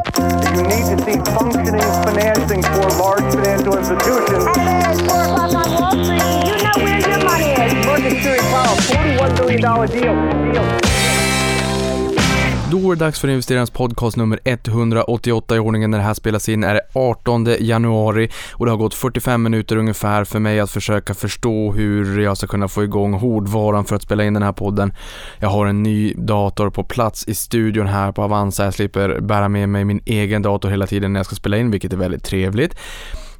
You 0.00 0.62
need 0.64 0.84
to 0.88 0.96
see 1.04 1.18
functioning 1.32 1.80
financing 2.04 2.62
for 2.62 2.88
large 2.96 3.34
financial 3.34 3.76
institutions. 3.76 4.46
And 4.56 4.68
at 4.82 4.96
4 4.96 5.24
o'clock 5.24 5.54
on 5.54 5.68
Wall 5.76 6.04
Street, 6.04 6.24
you 6.48 6.56
know 6.62 6.76
where 6.82 7.00
your 7.00 7.24
money 7.24 7.52
is. 7.52 8.20
Steering 8.20 8.40
Powell, 8.40 8.76
$41 8.76 9.36
billion 9.36 9.60
deal. 9.60 10.52
deal. 10.52 11.19
Då 12.70 12.92
är 12.92 12.96
det 12.96 13.04
dags 13.04 13.20
för 13.20 13.28
investerarens 13.28 13.70
podcast 13.70 14.16
nummer 14.16 14.40
188 14.44 15.56
i 15.56 15.58
ordningen 15.58 15.90
när 15.90 15.98
det 15.98 16.04
här 16.04 16.14
spelas 16.14 16.48
in 16.48 16.64
är 16.64 16.74
det 16.74 16.80
18 16.92 17.46
januari 17.60 18.30
och 18.52 18.66
det 18.66 18.72
har 18.72 18.76
gått 18.76 18.94
45 18.94 19.42
minuter 19.42 19.76
ungefär 19.76 20.24
för 20.24 20.38
mig 20.38 20.60
att 20.60 20.70
försöka 20.70 21.14
förstå 21.14 21.72
hur 21.72 22.20
jag 22.20 22.36
ska 22.36 22.46
kunna 22.46 22.68
få 22.68 22.84
igång 22.84 23.12
hårdvaran 23.12 23.84
för 23.84 23.96
att 23.96 24.02
spela 24.02 24.24
in 24.24 24.34
den 24.34 24.42
här 24.42 24.52
podden. 24.52 24.92
Jag 25.38 25.48
har 25.48 25.66
en 25.66 25.82
ny 25.82 26.14
dator 26.14 26.70
på 26.70 26.84
plats 26.84 27.28
i 27.28 27.34
studion 27.34 27.86
här 27.86 28.12
på 28.12 28.22
Avanza. 28.22 28.64
Jag 28.64 28.74
slipper 28.74 29.20
bära 29.20 29.48
med 29.48 29.68
mig 29.68 29.84
min 29.84 30.02
egen 30.04 30.42
dator 30.42 30.70
hela 30.70 30.86
tiden 30.86 31.12
när 31.12 31.20
jag 31.20 31.26
ska 31.26 31.36
spela 31.36 31.58
in, 31.58 31.70
vilket 31.70 31.92
är 31.92 31.96
väldigt 31.96 32.24
trevligt. 32.24 32.76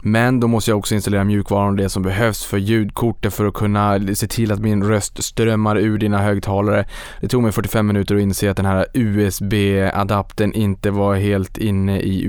Men 0.02 0.40
då 0.40 0.48
måste 0.48 0.70
jag 0.70 0.78
också 0.78 0.94
installera 0.94 1.24
mjukvaran 1.24 1.68
och 1.68 1.76
det 1.76 1.88
som 1.88 2.02
behövs 2.02 2.44
för 2.44 2.58
ljudkortet 2.58 3.34
för 3.34 3.46
att 3.46 3.54
kunna 3.54 4.14
se 4.14 4.26
till 4.26 4.52
att 4.52 4.60
min 4.60 4.84
röst 4.84 5.24
strömmar 5.24 5.78
ur 5.78 5.98
dina 5.98 6.18
högtalare. 6.18 6.84
Det 7.20 7.28
tog 7.28 7.42
mig 7.42 7.52
45 7.52 7.86
minuter 7.86 8.14
att 8.14 8.20
inse 8.20 8.50
att 8.50 8.56
den 8.56 8.66
här 8.66 8.86
USB-adaptern 8.94 10.52
inte 10.52 10.90
var 10.90 11.16
helt 11.16 11.58
inne 11.58 12.00
i 12.00 12.24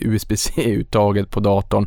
USB-C-uttaget 0.00 1.30
på 1.30 1.40
datorn. 1.40 1.86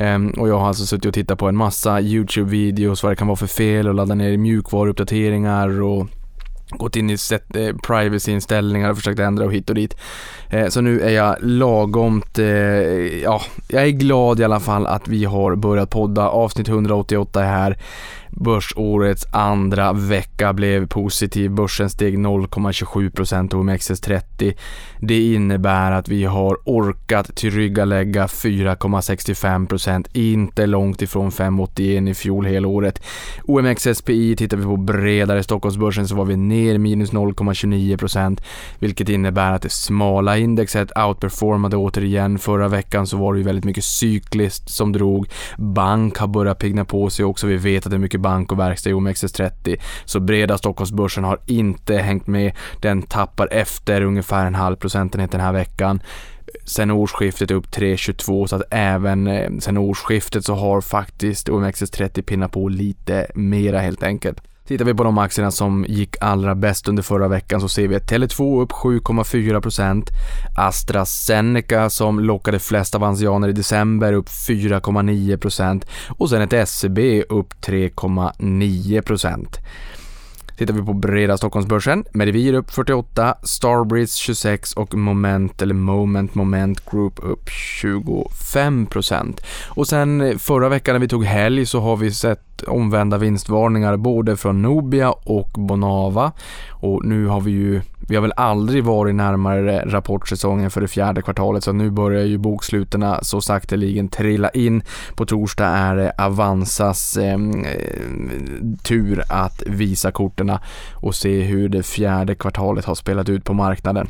Um, 0.00 0.30
och 0.30 0.48
jag 0.48 0.58
har 0.58 0.68
alltså 0.68 0.86
suttit 0.86 1.06
och 1.06 1.14
tittat 1.14 1.38
på 1.38 1.48
en 1.48 1.56
massa 1.56 2.00
YouTube-videos 2.00 3.02
vad 3.02 3.12
det 3.12 3.16
kan 3.16 3.26
vara 3.26 3.36
för 3.36 3.46
fel 3.46 3.88
och 3.88 3.94
ladda 3.94 4.14
ner 4.14 4.36
mjukvaruuppdateringar 4.36 5.82
och 5.82 6.06
gått 6.78 6.96
in 6.96 7.10
i 7.10 7.16
set, 7.16 7.56
eh, 7.56 7.76
privacy-inställningar 7.86 8.90
och 8.90 8.96
försökt 8.96 9.20
ändra 9.20 9.44
och 9.44 9.52
hit 9.52 9.68
och 9.68 9.74
dit. 9.74 9.96
Eh, 10.50 10.68
så 10.68 10.80
nu 10.80 11.00
är 11.00 11.10
jag 11.10 11.36
lagomt, 11.40 12.38
eh, 12.38 12.46
ja, 13.22 13.42
jag 13.68 13.82
är 13.82 13.90
glad 13.90 14.40
i 14.40 14.44
alla 14.44 14.60
fall 14.60 14.86
att 14.86 15.08
vi 15.08 15.24
har 15.24 15.54
börjat 15.54 15.90
podda. 15.90 16.28
Avsnitt 16.28 16.68
188 16.68 17.42
är 17.42 17.46
här. 17.46 17.78
Börsårets 18.36 19.26
andra 19.32 19.92
vecka 19.92 20.52
blev 20.52 20.86
positiv. 20.86 21.50
Börsen 21.50 21.90
steg 21.90 22.18
0,27% 22.18 23.50
OMXS30. 23.50 24.54
Det 25.00 25.32
innebär 25.32 25.92
att 25.92 26.08
vi 26.08 26.24
har 26.24 26.58
orkat 26.64 27.36
tillryggalägga 27.36 28.26
4,65%, 28.26 30.06
inte 30.12 30.66
långt 30.66 31.02
ifrån 31.02 31.30
5,81 31.30 32.10
i 32.10 32.14
fjol 32.14 32.46
helåret. 32.46 33.02
OMXSPI 33.44 34.36
tittar 34.36 34.56
vi 34.56 34.64
på 34.64 34.76
bredare 34.76 35.42
Stockholmsbörsen 35.42 36.08
så 36.08 36.14
var 36.14 36.24
vi 36.24 36.36
ner 36.36 36.78
minus 36.78 37.12
0,29% 37.12 38.40
vilket 38.78 39.08
innebär 39.08 39.52
att 39.52 39.62
det 39.62 39.72
smala 39.72 40.38
indexet 40.38 40.98
outperformade 40.98 41.76
återigen. 41.76 42.38
Förra 42.38 42.68
veckan 42.68 43.06
så 43.06 43.16
var 43.16 43.32
det 43.32 43.38
ju 43.38 43.44
väldigt 43.44 43.64
mycket 43.64 43.84
cykliskt 43.84 44.70
som 44.70 44.92
drog. 44.92 45.28
Bank 45.56 46.18
har 46.18 46.26
börjat 46.26 46.58
pigna 46.58 46.84
på 46.84 47.10
sig 47.10 47.24
också. 47.24 47.46
Vi 47.46 47.56
vet 47.56 47.86
att 47.86 47.90
det 47.90 47.96
är 47.96 47.98
mycket 47.98 48.20
bank 48.24 48.52
och 48.52 48.58
verkstad 48.58 48.90
i 48.90 48.92
OMXS30. 48.92 49.76
Så 50.04 50.20
breda 50.20 50.58
Stockholmsbörsen 50.58 51.24
har 51.24 51.38
inte 51.46 51.96
hängt 51.96 52.26
med. 52.26 52.52
Den 52.80 53.02
tappar 53.02 53.48
efter 53.52 54.02
ungefär 54.02 54.46
en 54.46 54.54
halv 54.54 54.76
procentenhet 54.76 55.30
den 55.30 55.40
här 55.40 55.52
veckan 55.52 56.00
sen 56.64 56.90
årsskiftet 56.90 57.50
upp 57.50 57.66
3,22 57.66 58.46
så 58.46 58.56
att 58.56 58.62
även 58.70 59.26
eh, 59.26 59.50
sen 59.58 59.78
årsskiftet 59.78 60.44
så 60.44 60.54
har 60.54 60.80
faktiskt 60.80 61.48
OMXS30 61.48 62.22
pinnat 62.22 62.52
på 62.52 62.68
lite 62.68 63.26
mera 63.34 63.80
helt 63.80 64.02
enkelt. 64.02 64.40
Tittar 64.66 64.84
vi 64.84 64.94
på 64.94 65.04
de 65.04 65.18
aktierna 65.18 65.50
som 65.50 65.84
gick 65.88 66.16
allra 66.20 66.54
bäst 66.54 66.88
under 66.88 67.02
förra 67.02 67.28
veckan 67.28 67.60
så 67.60 67.68
ser 67.68 67.88
vi 67.88 67.96
att 67.96 68.10
Tele2 68.10 68.62
upp 68.62 68.72
7,4%, 68.72 70.06
AstraZeneca 70.56 71.90
som 71.90 72.20
lockade 72.20 72.58
flest 72.58 72.94
avansianer 72.94 73.48
i 73.48 73.52
december 73.52 74.12
upp 74.12 74.28
4,9% 74.28 75.86
och 76.08 76.30
sen 76.30 76.42
ett 76.42 76.68
SEB 76.68 76.98
upp 77.28 77.54
3,9%. 77.60 79.46
Tittar 80.58 80.74
vi 80.74 80.82
på 80.82 80.92
breda 80.92 81.36
Stockholmsbörsen, 81.36 82.04
Medivir 82.12 82.54
upp 82.54 82.70
48, 82.70 83.34
Starbreeze 83.42 84.18
26 84.18 84.72
och 84.72 84.94
Moment 84.94 85.62
eller 85.62 85.74
Moment 85.74 86.34
Moment 86.34 86.90
Group 86.90 87.20
upp 87.22 87.48
25%. 87.82 89.40
Och 89.68 89.88
sen 89.88 90.38
förra 90.38 90.68
veckan 90.68 90.94
när 90.94 91.00
vi 91.00 91.08
tog 91.08 91.24
helg 91.24 91.66
så 91.66 91.80
har 91.80 91.96
vi 91.96 92.12
sett 92.12 92.53
omvända 92.62 93.18
vinstvarningar 93.18 93.96
både 93.96 94.36
från 94.36 94.62
Nobia 94.62 95.12
och 95.12 95.50
Bonava 95.54 96.32
och 96.70 97.04
nu 97.04 97.26
har 97.26 97.40
vi 97.40 97.50
ju 97.50 97.82
vi 98.08 98.14
har 98.14 98.22
väl 98.22 98.32
aldrig 98.36 98.84
varit 98.84 99.14
närmare 99.14 99.84
rapportsäsongen 99.86 100.70
för 100.70 100.80
det 100.80 100.88
fjärde 100.88 101.22
kvartalet 101.22 101.64
så 101.64 101.72
nu 101.72 101.90
börjar 101.90 102.24
ju 102.24 102.38
boksluterna 102.38 103.18
så 103.22 103.40
sakteligen 103.40 104.08
trilla 104.08 104.50
in. 104.50 104.82
På 105.14 105.26
torsdag 105.26 105.66
är 105.66 105.96
det 105.96 106.12
Avanzas 106.18 107.16
eh, 107.16 107.38
tur 108.82 109.22
att 109.28 109.62
visa 109.66 110.12
korten 110.12 110.52
och 110.92 111.14
se 111.14 111.42
hur 111.42 111.68
det 111.68 111.82
fjärde 111.82 112.34
kvartalet 112.34 112.84
har 112.84 112.94
spelat 112.94 113.28
ut 113.28 113.44
på 113.44 113.54
marknaden. 113.54 114.08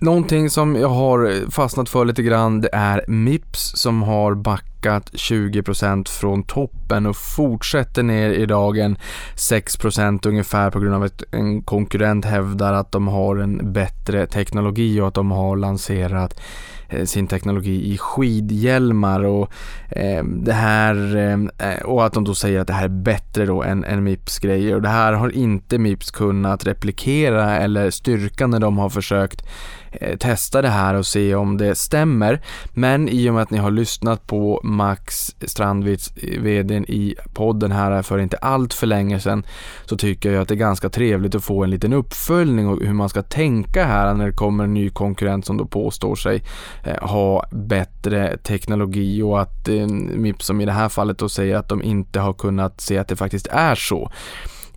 Någonting 0.00 0.50
som 0.50 0.76
jag 0.76 0.88
har 0.88 1.50
fastnat 1.50 1.88
för 1.88 2.04
lite 2.04 2.22
grann 2.22 2.60
det 2.60 2.68
är 2.72 3.04
Mips 3.08 3.72
som 3.74 4.02
har 4.02 4.34
backat 4.34 4.77
20% 4.82 6.08
från 6.08 6.42
toppen 6.42 7.06
och 7.06 7.16
fortsätter 7.16 8.02
ner 8.02 8.30
i 8.30 8.46
dagen 8.46 8.96
6% 9.36 10.28
ungefär 10.28 10.70
på 10.70 10.80
grund 10.80 10.94
av 10.94 11.02
att 11.02 11.22
en 11.30 11.62
konkurrent 11.62 12.24
hävdar 12.24 12.72
att 12.72 12.92
de 12.92 13.08
har 13.08 13.36
en 13.36 13.72
bättre 13.72 14.26
teknologi 14.26 15.00
och 15.00 15.08
att 15.08 15.14
de 15.14 15.30
har 15.30 15.56
lanserat 15.56 16.40
eh, 16.88 17.04
sin 17.04 17.26
teknologi 17.26 17.92
i 17.92 17.98
skidhjälmar 17.98 19.24
och 19.24 19.52
eh, 19.90 20.24
det 20.24 20.52
här 20.52 21.16
eh, 21.16 21.78
och 21.78 22.06
att 22.06 22.12
de 22.12 22.24
då 22.24 22.34
säger 22.34 22.60
att 22.60 22.66
det 22.66 22.72
här 22.72 22.84
är 22.84 23.02
bättre 23.02 23.46
då 23.46 23.62
än, 23.62 23.84
än 23.84 24.04
Mips 24.04 24.38
grejer 24.38 24.74
och 24.74 24.82
det 24.82 24.88
här 24.88 25.12
har 25.12 25.30
inte 25.30 25.78
Mips 25.78 26.10
kunnat 26.10 26.66
replikera 26.66 27.56
eller 27.56 27.90
styrka 27.90 28.46
när 28.46 28.60
de 28.60 28.78
har 28.78 28.88
försökt 28.88 29.42
Eh, 29.92 30.16
testa 30.16 30.62
det 30.62 30.68
här 30.68 30.94
och 30.94 31.06
se 31.06 31.34
om 31.34 31.56
det 31.56 31.74
stämmer. 31.74 32.40
Men 32.72 33.08
i 33.08 33.30
och 33.30 33.34
med 33.34 33.42
att 33.42 33.50
ni 33.50 33.58
har 33.58 33.70
lyssnat 33.70 34.26
på 34.26 34.60
Max 34.68 35.36
Strandvits, 35.40 36.12
VD 36.16 36.58
VDn 36.68 36.84
i 36.88 37.14
podden 37.34 37.72
här 37.72 38.02
för 38.02 38.18
inte 38.18 38.36
allt 38.36 38.74
för 38.74 38.86
länge 38.86 39.20
sedan, 39.20 39.42
så 39.84 39.96
tycker 39.96 40.32
jag 40.32 40.42
att 40.42 40.48
det 40.48 40.54
är 40.54 40.56
ganska 40.56 40.88
trevligt 40.88 41.34
att 41.34 41.44
få 41.44 41.64
en 41.64 41.70
liten 41.70 41.92
uppföljning 41.92 42.68
och 42.68 42.80
hur 42.80 42.94
man 42.94 43.08
ska 43.08 43.22
tänka 43.22 43.84
här 43.84 44.14
när 44.14 44.26
det 44.26 44.32
kommer 44.32 44.64
en 44.64 44.74
ny 44.74 44.90
konkurrent 44.90 45.46
som 45.46 45.56
då 45.56 45.64
påstår 45.64 46.14
sig 46.14 46.42
eh, 46.84 47.08
ha 47.08 47.46
bättre 47.52 48.36
teknologi 48.36 49.22
och 49.22 49.40
att 49.40 49.68
eh, 49.68 49.86
Mips 49.86 50.46
som 50.46 50.60
i 50.60 50.64
det 50.64 50.72
här 50.72 50.88
fallet 50.88 51.18
då 51.18 51.28
säger 51.28 51.56
att 51.56 51.68
de 51.68 51.82
inte 51.82 52.20
har 52.20 52.32
kunnat 52.32 52.80
se 52.80 52.98
att 52.98 53.08
det 53.08 53.16
faktiskt 53.16 53.46
är 53.46 53.74
så. 53.74 54.10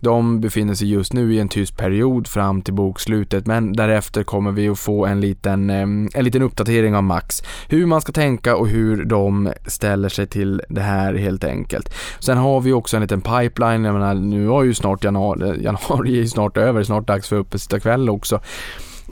De 0.02 0.40
befinner 0.40 0.74
sig 0.74 0.90
just 0.90 1.12
nu 1.12 1.34
i 1.34 1.40
en 1.40 1.48
tyst 1.48 1.76
period 1.76 2.28
fram 2.28 2.62
till 2.62 2.74
bokslutet 2.74 3.46
men 3.46 3.72
därefter 3.72 4.22
kommer 4.22 4.52
vi 4.52 4.68
att 4.68 4.78
få 4.78 5.06
en 5.06 5.20
liten, 5.20 5.70
en 5.70 6.08
liten 6.14 6.42
uppdatering 6.42 6.96
av 6.96 7.02
Max. 7.02 7.42
Hur 7.68 7.86
man 7.86 8.00
ska 8.00 8.12
tänka 8.12 8.56
och 8.56 8.68
hur 8.68 9.04
de 9.04 9.52
ställer 9.66 10.08
sig 10.08 10.26
till 10.26 10.62
det 10.68 10.80
här 10.80 11.14
helt 11.14 11.44
enkelt. 11.44 11.94
Sen 12.20 12.38
har 12.38 12.60
vi 12.60 12.72
också 12.72 12.96
en 12.96 13.02
liten 13.02 13.20
pipeline, 13.20 13.84
jag 13.84 13.94
menar 13.94 14.14
nu 14.14 14.46
har 14.46 14.62
ju 14.62 14.74
snart 14.74 15.04
januari, 15.04 15.48
eh, 15.48 15.62
januari 15.62 16.20
är 16.20 16.26
snart 16.26 16.56
över, 16.56 16.82
snart 16.82 17.06
dags 17.06 17.28
för 17.28 17.36
uppesittarkväll 17.36 18.10
också. 18.10 18.40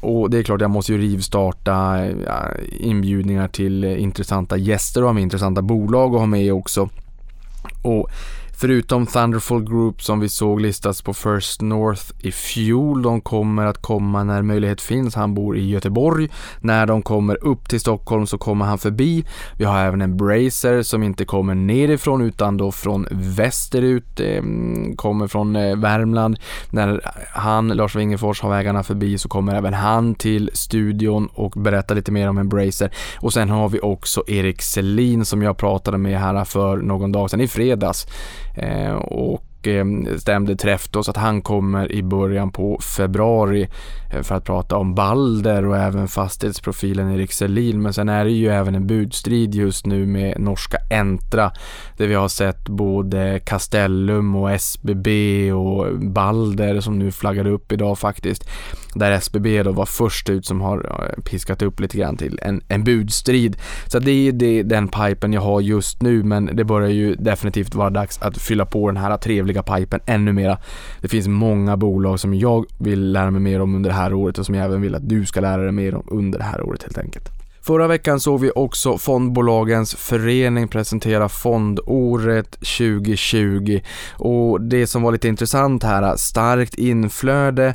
Och 0.01 0.31
det 0.31 0.39
är 0.39 0.43
klart, 0.43 0.61
jag 0.61 0.71
måste 0.71 0.93
ju 0.93 0.99
rivstarta 0.99 2.07
inbjudningar 2.81 3.49
till 3.49 3.85
eh, 3.85 4.03
intressanta 4.03 4.57
gäster 4.57 5.01
och 5.01 5.09
ha 5.09 5.13
med 5.13 5.23
intressanta 5.23 5.63
bolag 5.63 6.15
och 6.15 6.21
ha 6.21 6.27
med 6.27 6.53
också. 6.53 6.89
Och 7.83 8.11
Förutom 8.61 9.07
Thunderfall 9.07 9.65
Group 9.65 10.03
som 10.03 10.21
vi 10.21 10.29
såg 10.29 10.61
listas 10.61 11.03
på 11.03 11.15
First 11.15 11.61
North 11.61 12.03
i 12.19 12.33
fjol. 12.33 13.03
De 13.03 13.21
kommer 13.21 13.67
att 13.67 13.83
komma 13.83 14.25
när 14.25 14.43
möjlighet 14.43 14.81
finns. 14.81 15.15
Han 15.15 15.35
bor 15.35 15.57
i 15.57 15.69
Göteborg. 15.69 16.29
När 16.61 16.87
de 16.87 17.03
kommer 17.03 17.45
upp 17.45 17.69
till 17.69 17.81
Stockholm 17.81 18.27
så 18.27 18.39
kommer 18.39 18.65
han 18.65 18.79
förbi. 18.79 19.25
Vi 19.59 19.65
har 19.65 19.81
även 19.81 20.01
en 20.01 20.17
Bracer 20.17 20.83
som 20.83 21.03
inte 21.03 21.25
kommer 21.25 21.55
nerifrån 21.55 22.23
utan 22.23 22.57
då 22.57 22.73
från 22.73 23.07
västerut. 23.11 24.21
Eh, 24.21 24.43
kommer 24.97 25.27
från 25.27 25.57
eh, 25.57 25.77
Värmland. 25.77 26.39
När 26.71 27.01
han, 27.35 27.69
Lars 27.69 27.97
Wingefors, 27.97 28.41
har 28.41 28.51
vägarna 28.51 28.83
förbi 28.83 29.19
så 29.19 29.29
kommer 29.29 29.55
även 29.55 29.75
han 29.75 30.15
till 30.15 30.51
studion 30.55 31.29
och 31.35 31.51
berättar 31.51 31.95
lite 31.95 32.13
mer 32.13 32.29
om 32.29 32.39
en 32.39 32.49
Bracer. 32.49 32.91
Och 33.21 33.33
sen 33.33 33.49
har 33.49 33.69
vi 33.69 33.81
också 33.81 34.23
Erik 34.27 34.63
Selin 34.63 35.25
som 35.25 35.43
jag 35.43 35.57
pratade 35.57 35.99
med 35.99 36.21
här 36.21 36.45
för 36.45 36.77
någon 36.77 37.13
dag 37.13 37.31
sedan 37.31 37.41
i 37.41 37.49
fredags. 37.49 38.07
Eh, 38.63 38.95
och 38.95 39.50
och 39.61 39.69
eh, 39.69 39.85
stämde 40.19 40.57
träff 40.57 40.89
då, 40.89 41.03
så 41.03 41.11
att 41.11 41.17
han 41.17 41.43
kommer 41.43 41.93
i 41.93 42.03
början 42.03 42.53
på 42.53 42.79
februari 42.97 43.69
eh, 44.13 44.23
för 44.23 44.35
att 44.35 44.45
prata 44.45 44.77
om 44.77 44.95
Balder 44.95 45.67
och 45.67 45.77
även 45.77 46.09
fastighetsprofilen 46.09 47.11
Erik 47.11 47.33
Selin. 47.33 47.83
Men 47.83 47.93
sen 47.93 48.09
är 48.09 48.25
det 48.25 48.31
ju 48.31 48.49
även 48.49 48.75
en 48.75 48.87
budstrid 48.87 49.55
just 49.55 49.87
nu 49.87 50.07
med 50.07 50.41
norska 50.41 50.79
Entra 50.91 51.53
där 51.97 52.07
vi 52.07 52.15
har 52.15 52.29
sett 52.29 52.69
både 52.69 53.41
Castellum 53.45 54.35
och 54.37 54.51
SBB 54.51 55.53
och 55.53 55.99
Balder 55.99 56.81
som 56.81 56.99
nu 56.99 57.13
flaggade 57.13 57.51
upp 57.51 57.73
idag 57.73 57.99
faktiskt. 57.99 58.49
Där 58.95 59.13
SBB 59.13 59.63
då 59.63 59.73
var 59.73 59.87
först 59.87 60.31
ut 60.31 60.47
som 60.47 60.61
har 60.61 60.79
eh, 60.79 61.23
piskat 61.23 61.63
upp 61.63 61.81
lite 61.81 61.99
grann 61.99 62.17
till 62.17 62.39
en, 62.43 62.63
en 62.69 62.85
budstrid. 62.85 63.57
Så 63.87 63.99
det 63.99 64.29
är 64.29 64.33
det, 64.33 64.63
den 64.63 64.89
pipen 64.89 65.33
jag 65.33 65.41
har 65.41 65.61
just 65.61 66.03
nu 66.03 66.23
men 66.23 66.51
det 66.57 66.65
börjar 66.65 66.91
ju 66.91 67.15
definitivt 67.15 67.75
vara 67.75 67.91
dags 67.91 68.23
att 68.23 68.39
fylla 68.39 68.67
på 68.67 68.87
den 68.87 68.97
här 68.97 69.17
trevliga 69.17 69.50
pipen 69.53 70.01
ännu 70.07 70.33
mera. 70.33 70.59
Det 71.01 71.09
finns 71.09 71.29
många 71.29 71.77
bolag 71.77 72.21
som 72.21 72.35
jag 72.35 72.67
vill 72.79 73.13
lära 73.13 73.31
mig 73.31 73.41
mer 73.41 73.61
om 73.61 73.75
under 73.75 73.91
det 73.91 73.97
här 73.97 74.15
året 74.15 74.39
och 74.39 74.47
som 74.47 74.55
jag 74.55 74.65
även 74.65 74.83
vill 74.83 74.95
att 74.95 75.09
du 75.09 75.27
ska 75.27 75.41
lära 75.41 75.63
dig 75.63 75.73
mer 75.73 75.95
om 75.95 76.05
under 76.07 76.39
det 76.39 76.45
här 76.45 76.63
året 76.63 76.83
helt 76.83 76.99
enkelt. 76.99 77.29
Förra 77.63 77.87
veckan 77.87 78.21
såg 78.21 78.41
vi 78.41 78.51
också 78.55 78.99
fondbolagens 78.99 79.95
förening 79.95 80.69
presentera 80.69 81.29
fondåret 81.29 82.51
2020 82.51 83.81
och 84.13 84.61
det 84.61 84.87
som 84.87 85.03
var 85.03 85.13
lite 85.13 85.29
intressant 85.29 85.83
här, 85.83 86.17
starkt 86.17 86.75
inflöde 86.75 87.75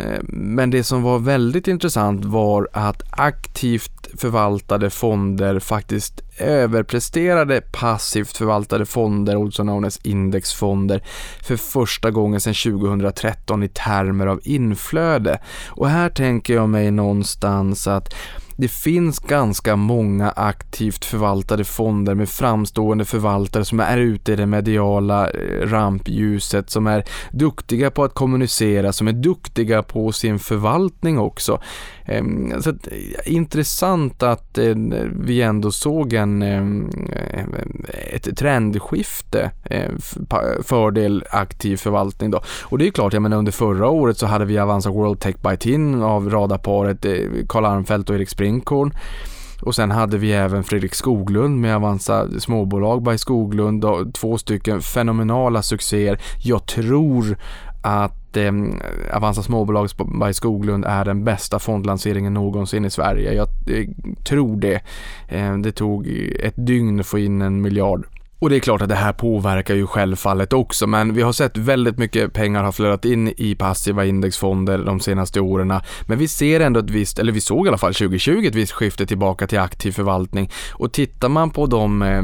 Eh, 0.00 0.20
men 0.28 0.70
det 0.70 0.84
som 0.84 1.02
var 1.02 1.18
väldigt 1.18 1.68
intressant 1.68 2.24
var 2.24 2.68
att 2.72 3.02
aktivt 3.10 4.08
förvaltade 4.16 4.90
fonder 4.90 5.58
faktiskt 5.60 6.20
överpresterade 6.38 7.60
passivt 7.60 8.36
förvaltade 8.36 8.86
fonder, 8.86 9.44
also 9.44 9.62
known 9.62 9.84
as 9.84 10.00
indexfonder, 10.02 11.02
för 11.42 11.56
första 11.56 12.10
gången 12.10 12.40
sedan 12.40 12.54
2013 12.54 13.62
i 13.62 13.68
termer 13.68 14.26
av 14.26 14.40
inflöde. 14.44 15.38
Och 15.66 15.88
här 15.88 16.08
tänker 16.08 16.54
jag 16.54 16.68
mig 16.68 16.90
någonstans 16.90 17.86
att 17.86 18.14
det 18.56 18.68
finns 18.68 19.18
ganska 19.18 19.76
många 19.76 20.30
aktivt 20.30 21.04
förvaltade 21.04 21.64
fonder 21.64 22.14
med 22.14 22.28
framstående 22.28 23.04
förvaltare 23.04 23.64
som 23.64 23.80
är 23.80 23.98
ute 23.98 24.32
i 24.32 24.36
det 24.36 24.46
mediala 24.46 25.30
eh, 25.30 25.66
rampljuset, 25.66 26.70
som 26.70 26.86
är 26.86 27.04
duktiga 27.30 27.90
på 27.90 28.04
att 28.04 28.14
kommunicera, 28.14 28.92
som 28.92 29.08
är 29.08 29.12
duktiga 29.12 29.82
på 29.82 30.12
sin 30.12 30.38
förvaltning 30.38 31.18
också. 31.18 31.60
Ehm, 32.04 32.62
så 32.62 32.70
att, 32.70 32.86
eh, 32.86 33.32
intressant 33.34 34.22
att 34.22 34.58
eh, 34.58 34.74
vi 35.20 35.42
ändå 35.42 35.70
såg 35.70 36.12
en, 36.12 36.42
ehm, 36.42 36.90
ett 38.12 38.36
trendskifte, 38.36 39.50
fördel 40.62 41.24
aktiv 41.30 41.76
förvaltning 41.76 42.30
då. 42.30 42.40
Och 42.62 42.78
det 42.78 42.86
är 42.86 42.90
klart, 42.90 43.12
jag 43.12 43.22
menar 43.22 43.36
under 43.36 43.52
förra 43.52 43.88
året 43.88 44.18
så 44.18 44.26
hade 44.26 44.44
vi 44.44 44.58
Avanza 44.58 44.90
World 44.90 45.20
Tech 45.20 45.36
by 45.36 45.56
TIN 45.56 46.02
av 46.02 46.30
radarparet 46.30 47.06
Karl 47.48 47.64
Armfelt 47.64 48.10
och 48.10 48.16
Erik 48.16 48.28
Sprinkorn. 48.44 48.92
Och 49.62 49.74
sen 49.74 49.90
hade 49.90 50.18
vi 50.18 50.32
även 50.32 50.64
Fredrik 50.64 50.94
Skoglund 50.94 51.60
med 51.60 51.76
Avanza 51.76 52.40
småbolag 52.40 53.02
by 53.02 53.18
Skoglund. 53.18 53.84
Två 54.14 54.38
stycken 54.38 54.80
fenomenala 54.80 55.62
succéer. 55.62 56.20
Jag 56.42 56.66
tror 56.66 57.36
att 57.82 58.36
eh, 58.36 58.52
Avanza 59.12 59.42
småbolag 59.42 59.88
by 60.26 60.32
Skoglund 60.32 60.84
är 60.84 61.04
den 61.04 61.24
bästa 61.24 61.58
fondlanseringen 61.58 62.34
någonsin 62.34 62.84
i 62.84 62.90
Sverige. 62.90 63.32
Jag 63.32 63.48
eh, 63.66 63.88
tror 64.24 64.56
det. 64.56 64.80
Eh, 65.28 65.58
det 65.58 65.72
tog 65.72 66.08
ett 66.40 66.54
dygn 66.56 67.00
att 67.00 67.06
få 67.06 67.18
in 67.18 67.42
en 67.42 67.62
miljard. 67.62 68.06
Och 68.44 68.50
det 68.50 68.56
är 68.56 68.60
klart 68.60 68.82
att 68.82 68.88
det 68.88 68.94
här 68.94 69.12
påverkar 69.12 69.74
ju 69.74 69.86
självfallet 69.86 70.52
också, 70.52 70.86
men 70.86 71.14
vi 71.14 71.22
har 71.22 71.32
sett 71.32 71.56
väldigt 71.56 71.98
mycket 71.98 72.32
pengar 72.32 72.62
har 72.62 72.72
flödat 72.72 73.04
in 73.04 73.34
i 73.36 73.54
passiva 73.54 74.04
indexfonder 74.04 74.78
de 74.78 75.00
senaste 75.00 75.40
åren. 75.40 75.80
Men 76.06 76.18
vi 76.18 76.28
ser 76.28 76.60
ändå 76.60 76.80
ett 76.80 76.90
visst, 76.90 77.18
eller 77.18 77.32
vi 77.32 77.40
såg 77.40 77.66
i 77.66 77.68
alla 77.68 77.78
fall 77.78 77.94
2020 77.94 78.44
ett 78.46 78.54
visst 78.54 78.72
skifte 78.72 79.06
tillbaka 79.06 79.46
till 79.46 79.58
aktiv 79.58 79.92
förvaltning. 79.92 80.50
Och 80.72 80.92
tittar 80.92 81.28
man 81.28 81.50
på 81.50 81.66
de 81.66 82.02
eh, 82.02 82.22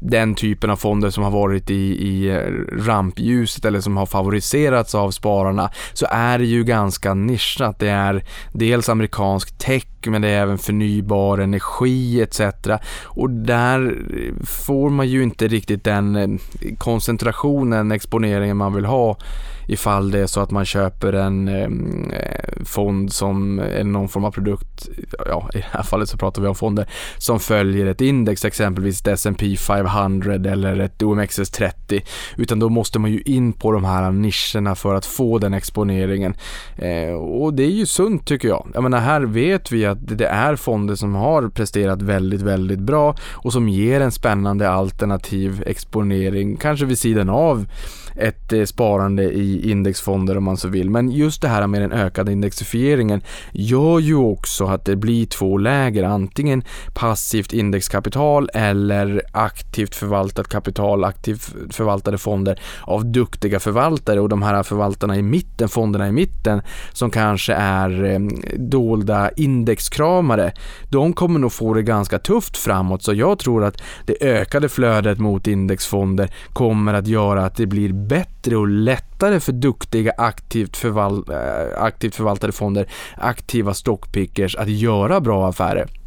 den 0.00 0.34
typen 0.34 0.70
av 0.70 0.76
fonder 0.76 1.10
som 1.10 1.24
har 1.24 1.30
varit 1.30 1.70
i, 1.70 2.08
i 2.08 2.28
eh, 2.28 2.36
rampljuset 2.84 3.64
eller 3.64 3.80
som 3.80 3.96
har 3.96 4.06
favoriserats 4.06 4.94
av 4.94 5.10
spararna 5.10 5.70
så 5.92 6.06
är 6.10 6.38
det 6.38 6.44
ju 6.46 6.64
ganska 6.64 7.14
nischat. 7.14 7.78
Det 7.78 7.88
är 7.88 8.24
dels 8.52 8.88
amerikansk 8.88 9.58
tech 9.58 9.84
men 10.06 10.22
det 10.22 10.28
är 10.28 10.42
även 10.42 10.58
förnybar 10.58 11.38
energi 11.38 12.22
etc. 12.22 12.40
Och 13.04 13.30
där 13.30 13.98
får 14.58 14.90
man 14.90 15.08
ju 15.08 15.22
inte 15.22 15.48
riktigt 15.48 15.84
den 15.84 16.16
eh, 16.16 16.28
koncentrationen, 16.78 17.92
exponeringen 17.92 18.56
man 18.56 18.74
vill 18.74 18.84
ha 18.84 19.16
ifall 19.68 20.10
det 20.10 20.18
är 20.18 20.26
så 20.26 20.40
att 20.40 20.50
man 20.50 20.64
köper 20.64 21.12
en 21.12 21.48
eh, 21.48 21.68
fond 22.64 23.12
som, 23.12 23.58
är 23.58 23.84
någon 23.84 24.08
form 24.08 24.24
av 24.24 24.30
produkt, 24.30 24.88
ja 25.26 25.50
i 25.54 25.56
det 25.56 25.64
här 25.70 25.82
fallet 25.82 26.08
så 26.08 26.18
pratar 26.18 26.42
vi 26.42 26.48
om 26.48 26.54
fonder, 26.54 26.88
som 27.18 27.40
följer 27.40 27.86
ett 27.86 28.00
index, 28.00 28.44
exempelvis 28.44 29.00
ett 29.00 29.06
S&P 29.06 29.56
500 29.56 30.34
eller 30.34 30.78
ett 30.78 31.02
OMXS30, 31.02 32.02
utan 32.36 32.58
då 32.58 32.68
måste 32.68 32.98
man 32.98 33.10
ju 33.10 33.20
in 33.20 33.52
på 33.52 33.72
de 33.72 33.84
här 33.84 34.10
nischerna 34.12 34.74
för 34.74 34.94
att 34.94 35.06
få 35.06 35.38
den 35.38 35.54
exponeringen. 35.54 36.34
Eh, 36.76 37.14
och 37.14 37.54
det 37.54 37.62
är 37.62 37.70
ju 37.70 37.86
sunt 37.86 38.26
tycker 38.26 38.48
jag. 38.48 38.68
Jag 38.74 38.82
menar 38.82 39.00
här 39.00 39.20
vet 39.20 39.72
vi 39.72 39.86
att 39.86 40.18
det 40.18 40.26
är 40.26 40.56
fonder 40.56 40.94
som 40.94 41.14
har 41.14 41.48
presterat 41.48 42.02
väldigt, 42.02 42.42
väldigt 42.42 42.78
bra 42.78 43.16
och 43.32 43.52
som 43.52 43.68
ger 43.68 44.00
en 44.00 44.12
spännande 44.12 44.70
alternativ 44.70 45.62
exponering, 45.66 46.56
kanske 46.56 46.86
vid 46.86 46.98
sidan 46.98 47.28
av 47.28 47.66
ett 48.18 48.52
eh, 48.52 48.64
sparande 48.64 49.22
i 49.22 49.70
indexfonder 49.70 50.36
om 50.36 50.44
man 50.44 50.56
så 50.56 50.68
vill. 50.68 50.90
Men 50.90 51.10
just 51.10 51.42
det 51.42 51.48
här 51.48 51.66
med 51.66 51.82
den 51.82 51.92
ökade 51.92 52.32
indexifieringen 52.32 53.22
gör 53.52 53.98
ju 53.98 54.14
också 54.14 54.64
att 54.64 54.84
det 54.84 54.96
blir 54.96 55.26
två 55.26 55.58
läger, 55.58 56.04
antingen 56.04 56.62
passivt 56.94 57.52
indexkapital 57.52 58.50
eller 58.54 59.22
aktivt 59.32 59.94
förvaltat 59.94 60.48
kapital, 60.48 61.04
aktivt 61.04 61.54
förvaltade 61.70 62.18
fonder 62.18 62.60
av 62.82 63.12
duktiga 63.12 63.60
förvaltare. 63.60 64.20
Och 64.20 64.28
de 64.28 64.42
här 64.42 64.62
förvaltarna 64.62 65.16
i 65.16 65.22
mitten, 65.22 65.68
fonderna 65.68 66.08
i 66.08 66.12
mitten 66.12 66.62
som 66.92 67.10
kanske 67.10 67.54
är 67.54 68.04
eh, 68.04 68.20
dolda 68.58 69.30
indexkramare, 69.36 70.52
de 70.90 71.12
kommer 71.12 71.40
nog 71.40 71.52
få 71.52 71.74
det 71.74 71.82
ganska 71.82 72.18
tufft 72.18 72.56
framåt. 72.56 73.02
Så 73.02 73.14
jag 73.14 73.38
tror 73.38 73.64
att 73.64 73.82
det 74.06 74.22
ökade 74.22 74.68
flödet 74.68 75.18
mot 75.18 75.46
indexfonder 75.46 76.30
kommer 76.52 76.94
att 76.94 77.06
göra 77.06 77.44
att 77.44 77.56
det 77.56 77.66
blir 77.66 77.92
bättre 78.08 78.56
och 78.56 78.68
lättare 78.68 79.40
för 79.40 79.52
duktiga 79.52 80.12
aktivt, 80.18 80.76
förval 80.76 81.24
eh, 81.30 81.82
aktivt 81.82 82.14
förvaltade 82.14 82.52
fonder, 82.52 82.88
aktiva 83.16 83.74
stockpickers 83.74 84.56
att 84.56 84.68
göra 84.68 85.20
bra 85.20 85.48
affärer. 85.48 85.97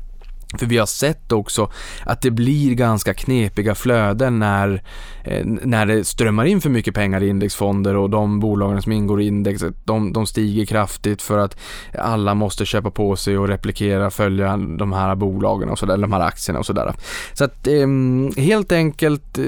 För 0.60 0.66
vi 0.66 0.78
har 0.78 0.86
sett 0.86 1.32
också 1.32 1.72
att 2.06 2.22
det 2.22 2.32
blir 2.32 2.76
ganska 2.76 3.14
knepiga 3.14 3.76
flöden 3.76 4.40
när, 4.40 4.84
eh, 5.24 5.46
när 5.46 5.86
det 5.86 6.04
strömmar 6.04 6.46
in 6.46 6.62
för 6.62 6.70
mycket 6.70 6.96
pengar 6.96 7.24
i 7.24 7.28
indexfonder 7.28 7.96
och 7.96 8.10
de 8.10 8.40
bolagen 8.40 8.82
som 8.82 8.92
ingår 8.92 9.22
i 9.22 9.28
indexet 9.28 9.74
de, 9.84 10.14
de 10.14 10.28
stiger 10.28 10.66
kraftigt 10.66 11.22
för 11.22 11.38
att 11.38 11.58
alla 12.00 12.34
måste 12.34 12.66
köpa 12.66 12.92
på 12.92 13.16
sig 13.16 13.38
och 13.38 13.48
replikera, 13.48 14.10
följa 14.10 14.58
de 14.58 14.94
här 14.94 15.16
bolagen 15.16 15.70
och 15.70 15.80
sådär, 15.80 15.98
de 15.98 16.14
här 16.14 16.20
aktierna 16.20 16.60
och 16.60 16.66
sådär. 16.66 16.94
Så 17.34 17.44
att 17.44 17.68
ehm, 17.68 18.32
helt 18.38 18.72
enkelt 18.72 19.38
eh, 19.38 19.46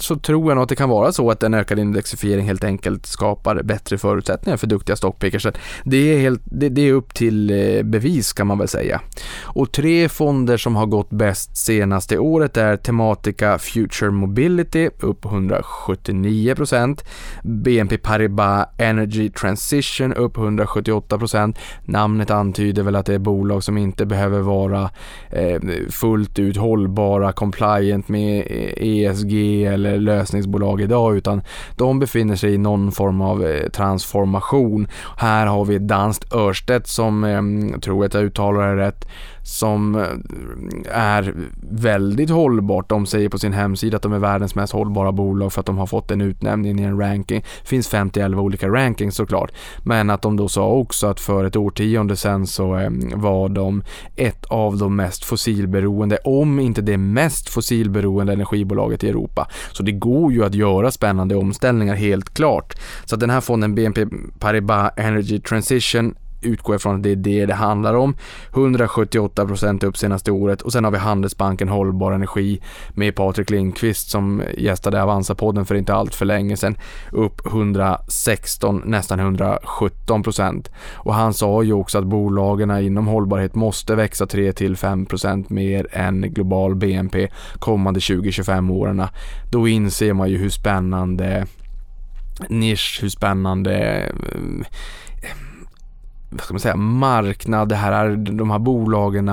så 0.00 0.16
tror 0.16 0.50
jag 0.50 0.54
nog 0.54 0.62
att 0.62 0.68
det 0.68 0.76
kan 0.76 0.88
vara 0.88 1.12
så 1.12 1.30
att 1.30 1.42
en 1.42 1.54
ökad 1.54 1.78
indexifiering 1.78 2.46
helt 2.46 2.64
enkelt 2.64 3.06
skapar 3.06 3.62
bättre 3.62 3.98
förutsättningar 3.98 4.56
för 4.56 4.66
duktiga 4.66 4.96
stockpickers. 4.96 5.46
Det 5.84 5.96
är, 6.14 6.18
helt, 6.18 6.42
det, 6.44 6.68
det 6.68 6.88
är 6.88 6.92
upp 6.92 7.14
till 7.14 7.50
eh, 7.50 7.82
bevis 7.82 8.32
kan 8.32 8.46
man 8.46 8.58
väl 8.58 8.68
säga. 8.68 9.00
Och 9.42 9.72
tre 9.72 9.95
tre 9.96 10.08
fonder 10.08 10.56
som 10.56 10.76
har 10.76 10.86
gått 10.86 11.10
bäst 11.10 11.56
senaste 11.56 12.18
året 12.18 12.56
är 12.56 12.76
Tematica 12.76 13.58
Future 13.58 14.10
Mobility 14.10 14.90
upp 15.00 15.24
179%, 15.24 17.04
BNP 17.42 17.98
Paribas 17.98 18.68
Energy 18.78 19.30
Transition 19.30 20.14
upp 20.14 20.36
178%. 20.36 21.56
Namnet 21.84 22.30
antyder 22.30 22.82
väl 22.82 22.96
att 22.96 23.06
det 23.06 23.14
är 23.14 23.18
bolag 23.18 23.64
som 23.64 23.78
inte 23.78 24.06
behöver 24.06 24.40
vara 24.40 24.90
eh, 25.30 25.60
fullt 25.90 26.38
ut 26.38 26.56
hållbara, 26.56 27.32
compliant 27.32 28.08
med 28.08 28.46
ESG 28.76 29.64
eller 29.64 29.98
lösningsbolag 29.98 30.80
idag 30.80 31.16
utan 31.16 31.42
de 31.76 31.98
befinner 31.98 32.36
sig 32.36 32.54
i 32.54 32.58
någon 32.58 32.92
form 32.92 33.20
av 33.20 33.46
eh, 33.46 33.68
transformation. 33.68 34.88
Här 35.16 35.46
har 35.46 35.64
vi 35.64 35.74
ett 35.74 35.88
danskt 35.88 36.34
Ørsted 36.34 36.86
som, 36.86 37.24
eh, 37.24 37.78
tror 37.80 38.04
att 38.04 38.14
jag 38.14 38.24
uttalar 38.24 38.76
det 38.76 38.86
rätt, 38.86 39.06
som 39.46 39.85
som 39.86 39.94
eh, 39.94 40.96
är 40.96 41.34
väldigt 41.70 42.30
hållbart. 42.30 42.88
De 42.88 43.06
säger 43.06 43.28
på 43.28 43.38
sin 43.38 43.52
hemsida 43.52 43.96
att 43.96 44.02
de 44.02 44.12
är 44.12 44.18
världens 44.18 44.54
mest 44.54 44.72
hållbara 44.72 45.12
bolag 45.12 45.52
för 45.52 45.60
att 45.60 45.66
de 45.66 45.78
har 45.78 45.86
fått 45.86 46.10
en 46.10 46.20
utnämning 46.20 46.80
i 46.80 46.82
en 46.82 47.00
ranking. 47.00 47.44
Det 47.62 47.68
finns 47.68 47.92
50-11 47.92 48.38
olika 48.38 48.68
rankings 48.68 49.14
såklart. 49.14 49.50
Men 49.84 50.10
att 50.10 50.22
de 50.22 50.36
då 50.36 50.48
sa 50.48 50.68
också 50.68 51.06
att 51.06 51.20
för 51.20 51.44
ett 51.44 51.56
årtionde 51.56 52.16
sedan 52.16 52.46
så 52.46 52.76
eh, 52.76 52.90
var 53.14 53.48
de 53.48 53.82
ett 54.16 54.44
av 54.44 54.78
de 54.78 54.96
mest 54.96 55.24
fossilberoende, 55.24 56.18
om 56.24 56.60
inte 56.60 56.82
det 56.82 56.98
mest 56.98 57.48
fossilberoende 57.48 58.32
energibolaget 58.32 59.04
i 59.04 59.08
Europa. 59.08 59.48
Så 59.72 59.82
det 59.82 59.92
går 59.92 60.32
ju 60.32 60.44
att 60.44 60.54
göra 60.54 60.90
spännande 60.90 61.36
omställningar 61.36 61.94
helt 61.94 62.34
klart. 62.34 62.74
Så 63.04 63.14
att 63.14 63.20
den 63.20 63.30
här 63.30 63.40
fonden 63.40 63.74
BNP 63.74 64.06
Paribas 64.38 64.92
Energy 64.96 65.40
Transition 65.40 66.14
utgår 66.40 66.76
ifrån 66.76 66.96
att 66.96 67.02
det 67.02 67.10
är 67.10 67.16
det 67.16 67.46
det 67.46 67.54
handlar 67.54 67.94
om. 67.94 68.16
178% 68.52 69.84
upp 69.84 69.96
senaste 69.96 70.30
året 70.30 70.62
och 70.62 70.72
sen 70.72 70.84
har 70.84 70.90
vi 70.90 70.98
Handelsbanken 70.98 71.68
Hållbar 71.68 72.12
Energi 72.12 72.60
med 72.90 73.14
Patrik 73.14 73.50
Lindqvist 73.50 74.10
som 74.10 74.42
gästade 74.58 75.02
Avanza-podden 75.02 75.64
för 75.64 75.74
inte 75.74 75.94
allt 75.94 76.14
för 76.14 76.24
länge 76.24 76.56
sedan. 76.56 76.76
Upp 77.12 77.46
116, 77.46 78.82
nästan 78.84 79.38
117% 79.38 80.66
och 80.94 81.14
han 81.14 81.34
sa 81.34 81.62
ju 81.62 81.72
också 81.72 81.98
att 81.98 82.04
bolagen 82.04 82.70
inom 82.70 83.06
hållbarhet 83.06 83.54
måste 83.54 83.94
växa 83.94 84.24
3-5% 84.24 85.46
mer 85.48 85.86
än 85.92 86.20
global 86.20 86.74
BNP 86.74 87.28
kommande 87.58 88.00
20-25 88.00 88.72
åren. 88.72 89.02
Då 89.52 89.68
inser 89.68 90.12
man 90.12 90.30
ju 90.30 90.38
hur 90.38 90.50
spännande 90.50 91.46
nisch, 92.48 92.98
hur 93.02 93.08
spännande 93.08 93.74
eh, 93.74 94.14
vad 96.42 96.44
ska 96.44 96.54
man 96.54 96.60
säga, 96.60 96.76
marknad, 96.76 97.68
det 97.68 97.76
här, 97.76 98.16
de 98.16 98.50
här 98.50 98.58
bolagen, 98.58 99.28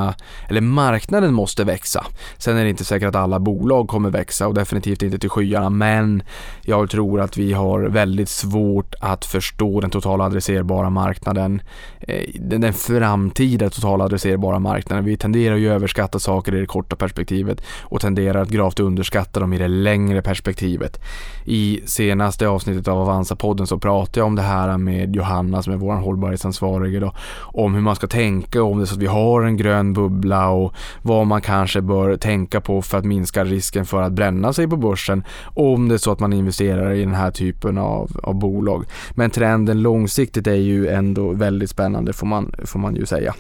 eller 0.50 0.62
marknaden 0.62 1.33
måste 1.33 1.63
växa. 1.63 2.05
Sen 2.38 2.57
är 2.57 2.63
det 2.63 2.69
inte 2.69 2.86
säkert 2.86 3.07
att 3.07 3.15
alla 3.15 3.39
bolag 3.39 3.88
kommer 3.88 4.10
växa 4.10 4.48
och 4.48 4.53
definitivt 4.53 5.03
inte 5.03 5.19
till 5.19 5.29
skyarna, 5.29 5.69
men 5.69 6.24
jag 6.62 6.89
tror 6.89 7.22
att 7.22 7.38
vi 7.38 7.53
har 7.53 7.79
väldigt 7.81 8.29
svårt 8.29 8.95
att 9.00 9.25
förstå 9.25 9.81
den 9.81 9.89
totala 9.89 10.24
adresserbara 10.24 10.89
marknaden, 10.89 11.62
eh, 12.00 12.29
den 12.39 12.74
framtida 12.74 13.69
totala 13.69 14.03
adresserbara 14.03 14.60
marknaden. 14.60 15.05
Vi 15.05 15.17
tenderar 15.17 15.55
ju 15.55 15.69
att 15.69 15.75
överskatta 15.75 16.19
saker 16.19 16.55
i 16.55 16.60
det 16.60 16.65
korta 16.65 16.95
perspektivet 16.95 17.63
och 17.81 18.01
tenderar 18.01 18.41
att 18.41 18.50
gravt 18.50 18.79
underskatta 18.79 19.39
dem 19.39 19.53
i 19.53 19.57
det 19.57 19.67
längre 19.67 20.22
perspektivet. 20.22 21.01
I 21.45 21.81
senaste 21.86 22.48
avsnittet 22.48 22.88
av 22.88 22.98
Avanza-podden 22.98 23.65
så 23.65 23.79
pratade 23.79 24.19
jag 24.19 24.27
om 24.27 24.36
det 24.36 24.41
här 24.41 24.77
med 24.77 25.15
Johanna 25.15 25.62
som 25.62 25.74
är 25.74 25.77
vår 25.77 25.95
hållbarhetsansvarig 25.95 26.92
då, 27.00 27.13
om 27.39 27.73
hur 27.73 27.81
man 27.81 27.95
ska 27.95 28.07
tänka 28.07 28.63
om 28.63 28.79
det 28.79 28.88
så 28.88 28.95
att 28.95 29.01
vi 29.01 29.05
har 29.05 29.41
en 29.41 29.57
grön 29.57 29.93
bubbla 29.93 30.50
och 30.50 30.73
vad 31.01 31.27
man 31.27 31.41
kanske 31.41 31.81
bör 31.81 32.17
tänka 32.17 32.62
på 32.62 32.81
för 32.81 32.97
att 32.97 33.05
minska 33.05 33.43
risken 33.43 33.85
för 33.85 34.01
att 34.01 34.13
bränna 34.13 34.53
sig 34.53 34.67
på 34.67 34.77
börsen 34.77 35.23
om 35.43 35.88
det 35.88 35.95
är 35.95 35.97
så 35.97 36.12
att 36.12 36.19
man 36.19 36.33
investerar 36.33 36.91
i 36.93 37.00
den 37.00 37.13
här 37.13 37.31
typen 37.31 37.77
av, 37.77 38.12
av 38.23 38.35
bolag. 38.35 38.85
Men 39.12 39.29
trenden 39.29 39.81
långsiktigt 39.81 40.47
är 40.47 40.53
ju 40.53 40.88
ändå 40.88 41.31
väldigt 41.31 41.69
spännande 41.69 42.13
får 42.13 42.27
man, 42.27 42.53
får 42.65 42.79
man 42.79 42.95
ju 42.95 43.05
säga. 43.05 43.33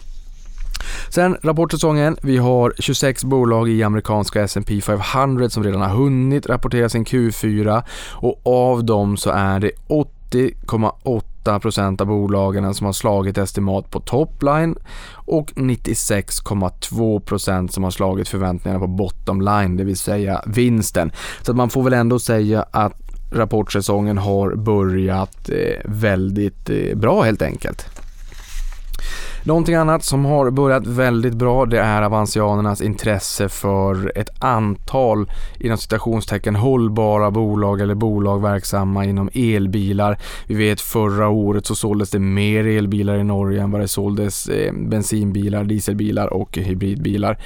Sen 1.09 1.37
rapportsäsongen. 1.41 2.17
Vi 2.21 2.37
har 2.37 2.73
26 2.79 3.23
bolag 3.23 3.69
i 3.69 3.83
amerikanska 3.83 4.41
S&P 4.41 4.81
500 4.81 5.49
som 5.49 5.63
redan 5.63 5.81
har 5.81 5.89
hunnit 5.89 6.47
rapportera 6.47 6.89
sin 6.89 7.05
Q4 7.05 7.83
och 8.11 8.41
av 8.43 8.85
dem 8.85 9.17
så 9.17 9.29
är 9.29 9.59
det 9.59 9.71
80,8% 9.87 11.32
av 11.47 12.07
bolagen 12.07 12.73
som 12.73 12.85
har 12.85 12.93
slagit 12.93 13.37
estimat 13.37 13.91
på 13.91 13.99
topline 13.99 14.75
och 15.13 15.51
96,2% 15.51 17.67
som 17.67 17.83
har 17.83 17.91
slagit 17.91 18.27
förväntningarna 18.27 18.79
på 18.79 18.87
bottomline, 18.87 19.77
det 19.77 19.83
vill 19.83 19.97
säga 19.97 20.43
vinsten. 20.45 21.11
Så 21.41 21.51
att 21.51 21.57
man 21.57 21.69
får 21.69 21.83
väl 21.83 21.93
ändå 21.93 22.19
säga 22.19 22.65
att 22.71 22.99
rapportsäsongen 23.31 24.17
har 24.17 24.55
börjat 24.55 25.49
eh, 25.49 25.81
väldigt 25.85 26.69
eh, 26.69 26.95
bra 26.95 27.21
helt 27.21 27.41
enkelt. 27.41 27.85
Någonting 29.45 29.75
annat 29.75 30.03
som 30.03 30.25
har 30.25 30.51
börjat 30.51 30.87
väldigt 30.87 31.33
bra 31.33 31.65
det 31.65 31.79
är 31.79 32.01
avansianernas 32.01 32.81
intresse 32.81 33.49
för 33.49 34.11
ett 34.15 34.29
antal 34.39 35.31
inom 35.59 35.77
citationstecken 35.77 36.55
hållbara 36.55 37.31
bolag 37.31 37.81
eller 37.81 37.95
bolag 37.95 38.41
verksamma 38.41 39.05
inom 39.05 39.29
elbilar. 39.33 40.17
Vi 40.47 40.55
vet 40.55 40.81
förra 40.81 41.29
året 41.29 41.65
så 41.65 41.75
såldes 41.75 42.09
det 42.09 42.19
mer 42.19 42.67
elbilar 42.67 43.15
i 43.17 43.23
Norge 43.23 43.61
än 43.61 43.71
vad 43.71 43.81
det 43.81 43.87
såldes 43.87 44.47
eh, 44.47 44.73
bensinbilar, 44.73 45.63
dieselbilar 45.63 46.33
och 46.33 46.57
hybridbilar. 46.57 47.37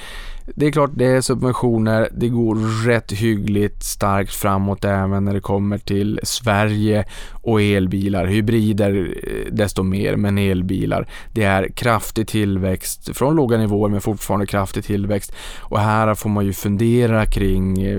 Det 0.54 0.66
är 0.66 0.70
klart, 0.70 0.90
det 0.94 1.04
är 1.04 1.20
subventioner. 1.20 2.08
Det 2.12 2.28
går 2.28 2.84
rätt 2.86 3.12
hyggligt 3.12 3.82
starkt 3.82 4.34
framåt 4.34 4.84
även 4.84 5.24
när 5.24 5.34
det 5.34 5.40
kommer 5.40 5.78
till 5.78 6.20
Sverige 6.22 7.04
och 7.32 7.62
elbilar. 7.62 8.26
Hybrider 8.26 9.14
eh, 9.22 9.52
desto 9.52 9.82
mer, 9.82 10.16
men 10.16 10.38
elbilar. 10.38 11.06
Det 11.32 11.42
är 11.42 11.68
kraftig 11.88 12.28
tillväxt 12.28 13.16
från 13.16 13.36
låga 13.36 13.58
nivåer 13.58 13.88
men 13.88 14.00
fortfarande 14.00 14.46
kraftig 14.46 14.84
tillväxt. 14.84 15.32
Och 15.60 15.80
här 15.80 16.14
får 16.14 16.30
man 16.30 16.44
ju 16.44 16.52
fundera 16.52 17.26
kring 17.26 17.82
eh, 17.82 17.96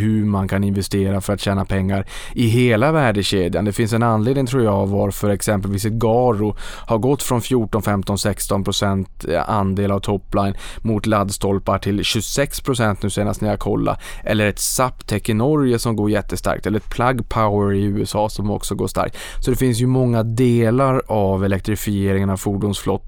hur 0.00 0.24
man 0.24 0.48
kan 0.48 0.64
investera 0.64 1.20
för 1.20 1.32
att 1.32 1.40
tjäna 1.40 1.64
pengar 1.64 2.06
i 2.32 2.46
hela 2.46 2.92
värdekedjan. 2.92 3.64
Det 3.64 3.72
finns 3.72 3.92
en 3.92 4.02
anledning 4.02 4.46
tror 4.46 4.64
jag 4.64 4.86
varför 4.86 5.30
exempelvis 5.30 5.84
ett 5.84 5.92
Garo 5.92 6.56
har 6.60 6.98
gått 6.98 7.22
från 7.22 7.40
14, 7.40 7.82
15, 7.82 8.18
16 8.18 8.64
procent 8.64 9.24
eh, 9.28 9.50
andel 9.50 9.90
av 9.90 10.00
topline 10.00 10.54
mot 10.78 11.06
laddstolpar 11.06 11.78
till 11.78 12.04
26 12.04 12.60
procent 12.60 13.02
nu 13.02 13.10
senast 13.10 13.40
när 13.40 13.48
jag 13.48 13.58
kollade. 13.58 13.98
Eller 14.24 14.46
ett 14.46 14.58
Zaptec 14.58 15.28
i 15.28 15.34
Norge 15.34 15.78
som 15.78 15.96
går 15.96 16.10
jättestarkt. 16.10 16.66
Eller 16.66 16.78
ett 16.78 16.90
Plug 16.90 17.28
Power 17.28 17.74
i 17.74 17.84
USA 17.84 18.28
som 18.28 18.50
också 18.50 18.74
går 18.74 18.86
starkt. 18.86 19.16
Så 19.44 19.50
det 19.50 19.56
finns 19.56 19.80
ju 19.80 19.86
många 19.86 20.22
delar 20.22 21.02
av 21.06 21.44
elektrifieringen 21.44 22.30
av 22.30 22.36
fordonsflottan. 22.36 23.05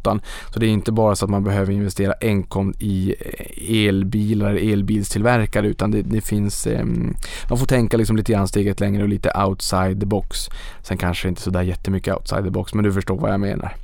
Så 0.53 0.61
det 0.61 0.67
är 0.67 0.71
inte 0.71 0.93
bara 0.93 1.17
så 1.17 1.25
att 1.25 1.31
man 1.31 1.45
behöver 1.45 1.73
investera 1.73 2.15
enkom 2.21 2.75
i 2.79 3.15
eh, 3.21 3.87
elbilar, 3.87 4.55
elbilstillverkare 4.55 5.67
utan 5.67 5.91
det, 5.91 6.03
det 6.03 6.21
finns, 6.21 6.67
eh, 6.67 6.85
man 7.49 7.59
får 7.59 7.67
tänka 7.67 7.97
liksom 7.97 8.17
lite 8.17 8.33
grann 8.33 8.49
steget 8.49 8.81
längre 8.81 9.03
och 9.03 9.09
lite 9.09 9.33
outside 9.47 10.01
the 10.01 10.07
box. 10.07 10.51
Sen 10.83 10.97
kanske 10.97 11.29
inte 11.29 11.43
sådär 11.43 11.63
jättemycket 11.63 12.15
outside 12.15 12.45
the 12.45 12.51
box 12.51 12.75
men 12.75 12.85
du 12.85 12.93
förstår 12.93 13.17
vad 13.17 13.33
jag 13.33 13.41
menar. 13.41 13.77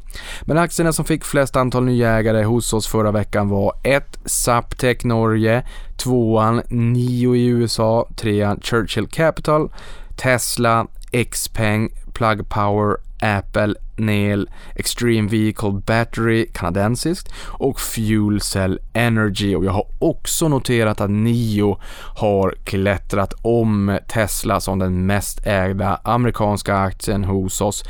Men 0.43 0.59
aktierna 0.59 0.93
som 0.93 1.05
fick 1.05 1.25
flest 1.25 1.57
antal 1.57 1.85
nya 1.85 2.11
ägare 2.11 2.45
hos 2.45 2.73
oss 2.73 2.87
förra 2.87 3.11
veckan 3.11 3.49
var 3.49 3.73
1. 3.83 4.19
Saptech 4.25 5.05
Norge, 5.05 5.63
2. 5.97 6.61
Nio 6.69 7.37
i 7.37 7.47
USA, 7.47 8.09
3. 8.17 8.57
Churchill 8.63 9.07
Capital, 9.07 9.73
Tesla, 10.17 10.87
Xpeng, 11.31 11.91
Plug 12.13 12.49
Power, 12.49 12.97
Apple, 13.21 13.75
Nail 13.97 14.51
Extreme 14.75 15.29
Vehicle 15.29 15.73
Battery, 15.87 16.47
kanadensiskt 16.55 17.33
och 17.47 17.81
Fuel 17.81 18.41
Cell 18.41 18.81
Energy 18.93 19.55
och 19.55 19.65
jag 19.65 19.73
har 19.73 19.87
också 19.99 20.49
noterat 20.49 21.01
att 21.01 21.11
Nio 21.11 21.79
har 22.17 22.55
klättrat 22.65 23.35
om 23.43 23.99
Tesla 24.09 24.61
som 24.61 24.79
den 24.79 25.07
mest 25.07 25.47
ägda 25.47 26.01
amerikanska 26.05 26.77
aktien 26.77 27.25
hos 27.25 27.61
oss. 27.61 27.85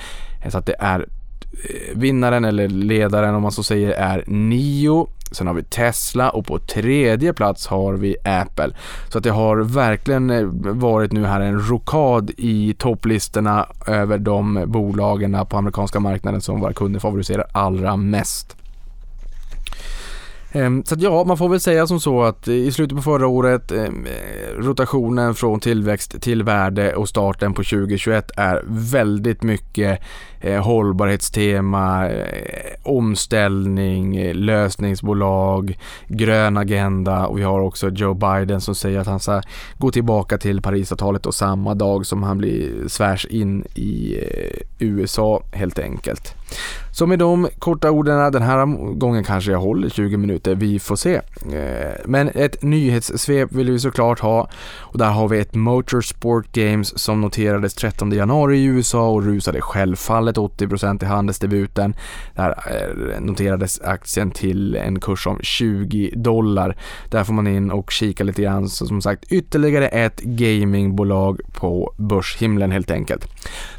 Så 0.48 0.58
att 0.58 0.66
det 0.66 0.76
är 0.78 1.00
eh, 1.00 1.98
vinnaren 1.98 2.44
eller 2.44 2.68
ledaren 2.68 3.34
om 3.34 3.42
man 3.42 3.52
så 3.52 3.62
säger 3.62 3.90
är 3.90 4.24
Nio. 4.26 5.06
Sen 5.30 5.46
har 5.46 5.54
vi 5.54 5.62
Tesla 5.62 6.30
och 6.30 6.46
på 6.46 6.58
tredje 6.58 7.32
plats 7.32 7.66
har 7.66 7.94
vi 7.94 8.16
Apple. 8.24 8.70
Så 9.08 9.18
att 9.18 9.24
det 9.24 9.30
har 9.30 9.56
verkligen 9.56 10.30
eh, 10.30 10.44
varit 10.74 11.12
nu 11.12 11.26
här 11.26 11.40
en 11.40 11.68
rokad 11.68 12.30
i 12.36 12.74
topplistorna 12.78 13.66
över 13.86 14.18
de 14.18 14.64
bolagen 14.66 15.46
på 15.48 15.56
amerikanska 15.56 16.00
marknaden 16.00 16.40
som 16.40 16.60
våra 16.60 16.72
kunder 16.72 17.00
favoriserar 17.00 17.46
allra 17.52 17.96
mest. 17.96 18.56
Ehm, 20.54 20.84
så 20.84 20.94
att 20.94 21.02
ja, 21.02 21.24
man 21.24 21.38
får 21.38 21.48
väl 21.48 21.60
säga 21.60 21.86
som 21.86 22.00
så 22.00 22.22
att 22.22 22.48
i 22.48 22.72
slutet 22.72 22.96
på 22.96 23.02
förra 23.02 23.26
året 23.26 23.72
ehm, 23.72 24.06
rotationen 24.58 25.34
från 25.34 25.60
tillväxt 25.60 26.22
till 26.22 26.42
värde 26.42 26.94
och 26.94 27.08
starten 27.08 27.54
på 27.54 27.62
2021 27.62 28.30
är 28.36 28.62
väldigt 28.66 29.42
mycket 29.42 30.00
eh, 30.40 30.64
hållbarhetstema, 30.64 32.08
eh, 32.08 32.74
omställning, 32.82 34.32
lösningsbolag, 34.32 35.78
grön 36.08 36.56
agenda 36.56 37.26
och 37.26 37.38
vi 37.38 37.42
har 37.42 37.60
också 37.60 37.88
Joe 37.90 38.14
Biden 38.14 38.60
som 38.60 38.74
säger 38.74 38.98
att 38.98 39.06
han 39.06 39.20
ska 39.20 39.42
gå 39.78 39.90
tillbaka 39.90 40.38
till 40.38 40.62
Parisavtalet 40.62 41.26
och 41.26 41.34
samma 41.34 41.74
dag 41.74 42.06
som 42.06 42.22
han 42.22 42.38
blir 42.38 42.88
svärs 42.88 43.26
in 43.26 43.64
i 43.74 44.18
eh, 44.22 44.62
USA 44.78 45.42
helt 45.52 45.78
enkelt. 45.78 46.43
Så 46.92 47.06
med 47.06 47.18
de 47.18 47.48
korta 47.58 47.90
orden, 47.90 48.32
den 48.32 48.42
här 48.42 48.66
gången 48.94 49.24
kanske 49.24 49.52
jag 49.52 49.58
håller 49.58 49.88
20 49.88 50.16
minuter, 50.16 50.54
vi 50.54 50.78
får 50.78 50.96
se. 50.96 51.14
Eh, 51.52 51.94
men 52.04 52.30
ett 52.34 52.62
nyhetssvep 52.62 53.52
vill 53.52 53.70
vi 53.70 53.78
såklart 53.78 54.20
ha 54.20 54.48
och 54.78 54.98
där 54.98 55.10
har 55.10 55.28
vi 55.28 55.38
ett 55.38 55.54
Motorsport 55.54 56.52
Games 56.52 56.98
som 56.98 57.20
noterades 57.20 57.74
13 57.74 58.12
januari 58.12 58.58
i 58.58 58.64
USA 58.64 59.08
och 59.08 59.24
rusade 59.24 59.60
självfallet 59.60 60.36
80% 60.36 61.02
i 61.02 61.06
handelsdebuten. 61.06 61.94
Där 62.34 62.48
eh, 62.50 63.20
noterades 63.20 63.80
aktien 63.80 64.30
till 64.30 64.76
en 64.76 65.00
kurs 65.00 65.26
om 65.26 65.38
20 65.42 66.12
dollar. 66.16 66.76
Där 67.10 67.24
får 67.24 67.32
man 67.32 67.46
in 67.46 67.70
och 67.70 67.90
kika 67.90 68.24
lite 68.24 68.42
grann, 68.42 68.68
så 68.68 68.86
som 68.86 69.02
sagt 69.02 69.24
ytterligare 69.32 69.88
ett 69.88 70.20
gamingbolag 70.20 71.40
på 71.52 71.94
börshimlen 71.96 72.72
helt 72.72 72.90
enkelt. 72.90 73.26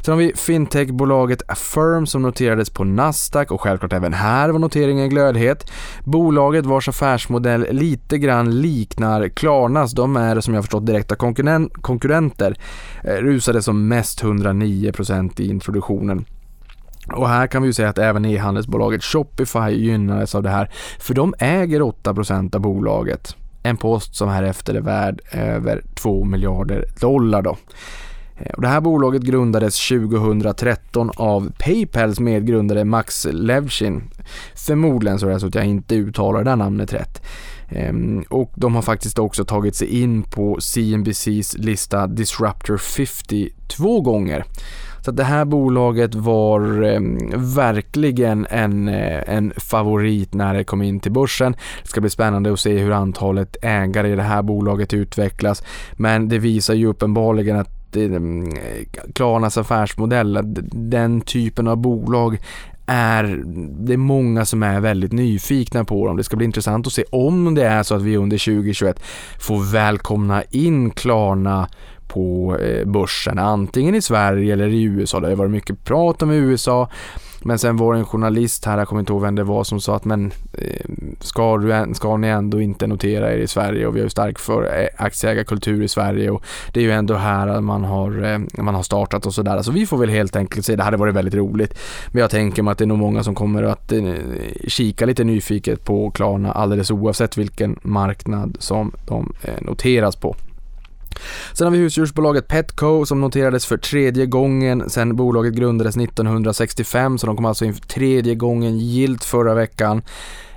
Sen 0.00 0.12
har 0.12 0.18
vi 0.18 0.32
fintechbolaget 0.36 1.42
Affirm 1.48 2.06
som 2.06 2.22
noterades 2.22 2.65
på 2.70 2.84
Nasdaq 2.84 3.50
och 3.50 3.60
självklart 3.60 3.92
även 3.92 4.12
här 4.12 4.48
var 4.48 4.58
noteringen 4.58 5.08
glödhet. 5.08 5.70
Bolaget 6.04 6.66
vars 6.66 6.88
affärsmodell 6.88 7.66
lite 7.70 8.18
grann 8.18 8.60
liknar 8.60 9.28
Klarnas, 9.28 9.92
de 9.92 10.16
är 10.16 10.40
som 10.40 10.54
jag 10.54 10.64
förstått 10.64 10.86
direkta 10.86 11.16
konkurrenter, 11.80 12.56
eh, 13.04 13.14
rusade 13.14 13.62
som 13.62 13.88
mest 13.88 14.22
109% 14.22 15.40
i 15.40 15.50
introduktionen. 15.50 16.24
Och 17.12 17.28
här 17.28 17.46
kan 17.46 17.62
vi 17.62 17.68
ju 17.68 17.72
säga 17.72 17.88
att 17.88 17.98
även 17.98 18.24
e-handelsbolaget 18.24 19.04
Shopify 19.04 19.70
gynnades 19.70 20.34
av 20.34 20.42
det 20.42 20.50
här, 20.50 20.70
för 20.98 21.14
de 21.14 21.34
äger 21.38 21.82
8% 21.82 22.54
av 22.54 22.60
bolaget. 22.60 23.36
En 23.62 23.76
post 23.76 24.16
som 24.16 24.28
härefter 24.28 24.74
är 24.74 24.80
värd 24.80 25.20
över 25.32 25.82
2 25.94 26.24
miljarder 26.24 26.84
dollar 27.00 27.42
då. 27.42 27.56
Eh, 28.38 28.50
och 28.54 28.62
det 28.62 28.68
här 28.68 28.80
bolaget 28.80 29.22
grundades 29.22 29.88
2013 29.88 31.10
av 31.16 31.52
Paypals 31.58 32.20
medgrundare 32.20 32.84
Max 32.84 33.26
Levchin. 33.30 34.02
Förmodligen 34.54 35.18
så 35.18 35.26
är 35.26 35.30
det 35.30 35.40
så 35.40 35.46
att 35.46 35.54
jag 35.54 35.66
inte 35.66 35.94
uttalar 35.94 36.44
det 36.44 36.50
här 36.50 36.56
namnet 36.56 36.92
rätt. 36.92 37.22
Ehm, 37.68 38.24
och 38.30 38.52
de 38.54 38.74
har 38.74 38.82
faktiskt 38.82 39.18
också 39.18 39.44
tagit 39.44 39.76
sig 39.76 40.02
in 40.02 40.22
på 40.22 40.60
CNBCs 40.60 41.58
lista 41.58 42.06
Disruptor 42.06 42.76
50 42.76 43.50
två 43.68 44.00
gånger. 44.00 44.44
Så 45.06 45.12
det 45.12 45.24
här 45.24 45.44
bolaget 45.44 46.14
var 46.14 46.82
eh, 46.82 47.00
verkligen 47.56 48.46
en, 48.50 48.88
eh, 48.88 49.22
en 49.26 49.52
favorit 49.56 50.34
när 50.34 50.54
det 50.54 50.64
kom 50.64 50.82
in 50.82 51.00
till 51.00 51.12
börsen. 51.12 51.52
Det 51.82 51.88
ska 51.88 52.00
bli 52.00 52.10
spännande 52.10 52.52
att 52.52 52.60
se 52.60 52.78
hur 52.78 52.92
antalet 52.92 53.56
ägare 53.62 54.12
i 54.12 54.16
det 54.16 54.22
här 54.22 54.42
bolaget 54.42 54.94
utvecklas. 54.94 55.62
Men 55.92 56.28
det 56.28 56.38
visar 56.38 56.74
ju 56.74 56.86
uppenbarligen 56.86 57.56
att 57.56 57.75
Mm, 57.94 58.54
Klarnas 59.14 59.58
affärsmodell, 59.58 60.38
den 60.72 61.20
typen 61.20 61.68
av 61.68 61.76
bolag 61.76 62.38
är 62.86 63.42
det 63.86 63.92
är 63.92 63.96
många 63.96 64.44
som 64.44 64.62
är 64.62 64.80
väldigt 64.80 65.12
nyfikna 65.12 65.84
på 65.84 66.06
dem. 66.06 66.16
Det 66.16 66.24
ska 66.24 66.36
bli 66.36 66.44
intressant 66.44 66.86
att 66.86 66.92
se 66.92 67.04
om 67.12 67.54
det 67.54 67.66
är 67.66 67.82
så 67.82 67.94
att 67.94 68.02
vi 68.02 68.16
under 68.16 68.38
2021 68.38 69.02
får 69.40 69.72
välkomna 69.72 70.42
in 70.42 70.90
Klarna 70.90 71.68
på 72.16 72.56
eh, 72.56 72.84
börsen, 72.84 73.38
antingen 73.38 73.94
i 73.94 74.02
Sverige 74.02 74.52
eller 74.52 74.68
i 74.68 74.82
USA. 74.82 75.20
Det 75.20 75.28
har 75.28 75.36
varit 75.36 75.50
mycket 75.50 75.84
prat 75.84 76.22
om 76.22 76.30
USA, 76.30 76.88
men 77.42 77.58
sen 77.58 77.76
var 77.76 77.92
det 77.92 77.98
en 77.98 78.04
journalist 78.04 78.64
här, 78.64 78.78
jag 78.78 78.88
kommer 78.88 79.00
inte 79.00 79.12
ihåg 79.12 79.22
vem 79.22 79.34
det 79.34 79.44
var, 79.44 79.64
som 79.64 79.80
sa 79.80 79.96
att 79.96 80.04
men 80.04 80.32
eh, 80.52 80.86
ska, 81.20 81.56
du, 81.56 81.94
ska 81.94 82.16
ni 82.16 82.28
ändå 82.28 82.60
inte 82.60 82.86
notera 82.86 83.32
er 83.32 83.38
i 83.38 83.46
Sverige 83.46 83.86
och 83.86 83.96
vi 83.96 84.00
har 84.00 84.04
ju 84.04 84.10
stark 84.10 84.38
för 84.38 84.62
eh, 84.62 84.88
aktieägarkultur 84.96 85.82
i 85.82 85.88
Sverige 85.88 86.30
och 86.30 86.44
det 86.72 86.80
är 86.80 86.84
ju 86.84 86.92
ändå 86.92 87.14
här 87.14 87.60
man 87.60 87.84
har, 87.84 88.38
man 88.62 88.74
har 88.74 88.82
startat 88.82 89.26
och 89.26 89.34
sådär. 89.34 89.62
Så 89.62 89.72
vi 89.72 89.86
får 89.86 89.98
väl 89.98 90.10
helt 90.10 90.36
enkelt 90.36 90.66
se, 90.66 90.76
det 90.76 90.82
hade 90.82 90.96
varit 90.96 91.14
väldigt 91.14 91.34
roligt. 91.34 91.78
Men 92.08 92.20
jag 92.20 92.30
tänker 92.30 92.62
mig 92.62 92.72
att 92.72 92.78
det 92.78 92.84
är 92.84 92.86
nog 92.86 92.98
många 92.98 93.22
som 93.22 93.34
kommer 93.34 93.62
att 93.62 93.92
kika 94.68 95.06
lite 95.06 95.24
nyfiket 95.24 95.84
på 95.84 96.10
Klarna 96.10 96.52
alldeles 96.52 96.90
oavsett 96.90 97.38
vilken 97.38 97.78
marknad 97.82 98.56
som 98.58 98.92
de 99.06 99.32
noteras 99.60 100.16
på. 100.16 100.36
Sen 101.52 101.66
har 101.66 101.72
vi 101.72 101.78
husdjursbolaget 101.78 102.48
Petco 102.48 103.06
som 103.06 103.20
noterades 103.20 103.66
för 103.66 103.76
tredje 103.76 104.26
gången 104.26 104.90
sedan 104.90 105.16
bolaget 105.16 105.54
grundades 105.54 105.96
1965 105.96 107.18
så 107.18 107.26
de 107.26 107.36
kom 107.36 107.44
alltså 107.44 107.64
in 107.64 107.74
för 107.74 107.80
tredje 107.80 108.34
gången 108.34 108.78
gilt 108.78 109.24
förra 109.24 109.54
veckan. 109.54 110.02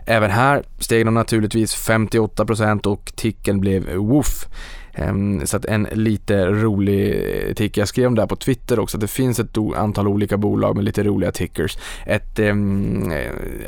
Även 0.05 0.31
här 0.31 0.63
steg 0.79 1.05
de 1.05 1.13
naturligtvis 1.13 1.89
58% 1.89 2.87
och 2.87 3.11
ticken 3.15 3.59
blev 3.59 3.95
woof. 3.95 4.47
Ehm, 4.93 5.47
så 5.47 5.57
att 5.57 5.65
en 5.65 5.87
lite 5.91 6.45
rolig 6.45 7.09
eh, 7.09 7.53
tick, 7.53 7.77
jag 7.77 7.87
skrev 7.87 8.07
om 8.07 8.15
det 8.15 8.21
här 8.21 8.27
på 8.27 8.35
Twitter 8.35 8.79
också, 8.79 8.97
att 8.97 9.01
det 9.01 9.07
finns 9.07 9.39
ett 9.39 9.57
antal 9.75 10.07
olika 10.07 10.37
bolag 10.37 10.75
med 10.75 10.85
lite 10.85 11.03
roliga 11.03 11.31
tickers. 11.31 11.77
Ett 12.05 12.39
um, 12.39 13.11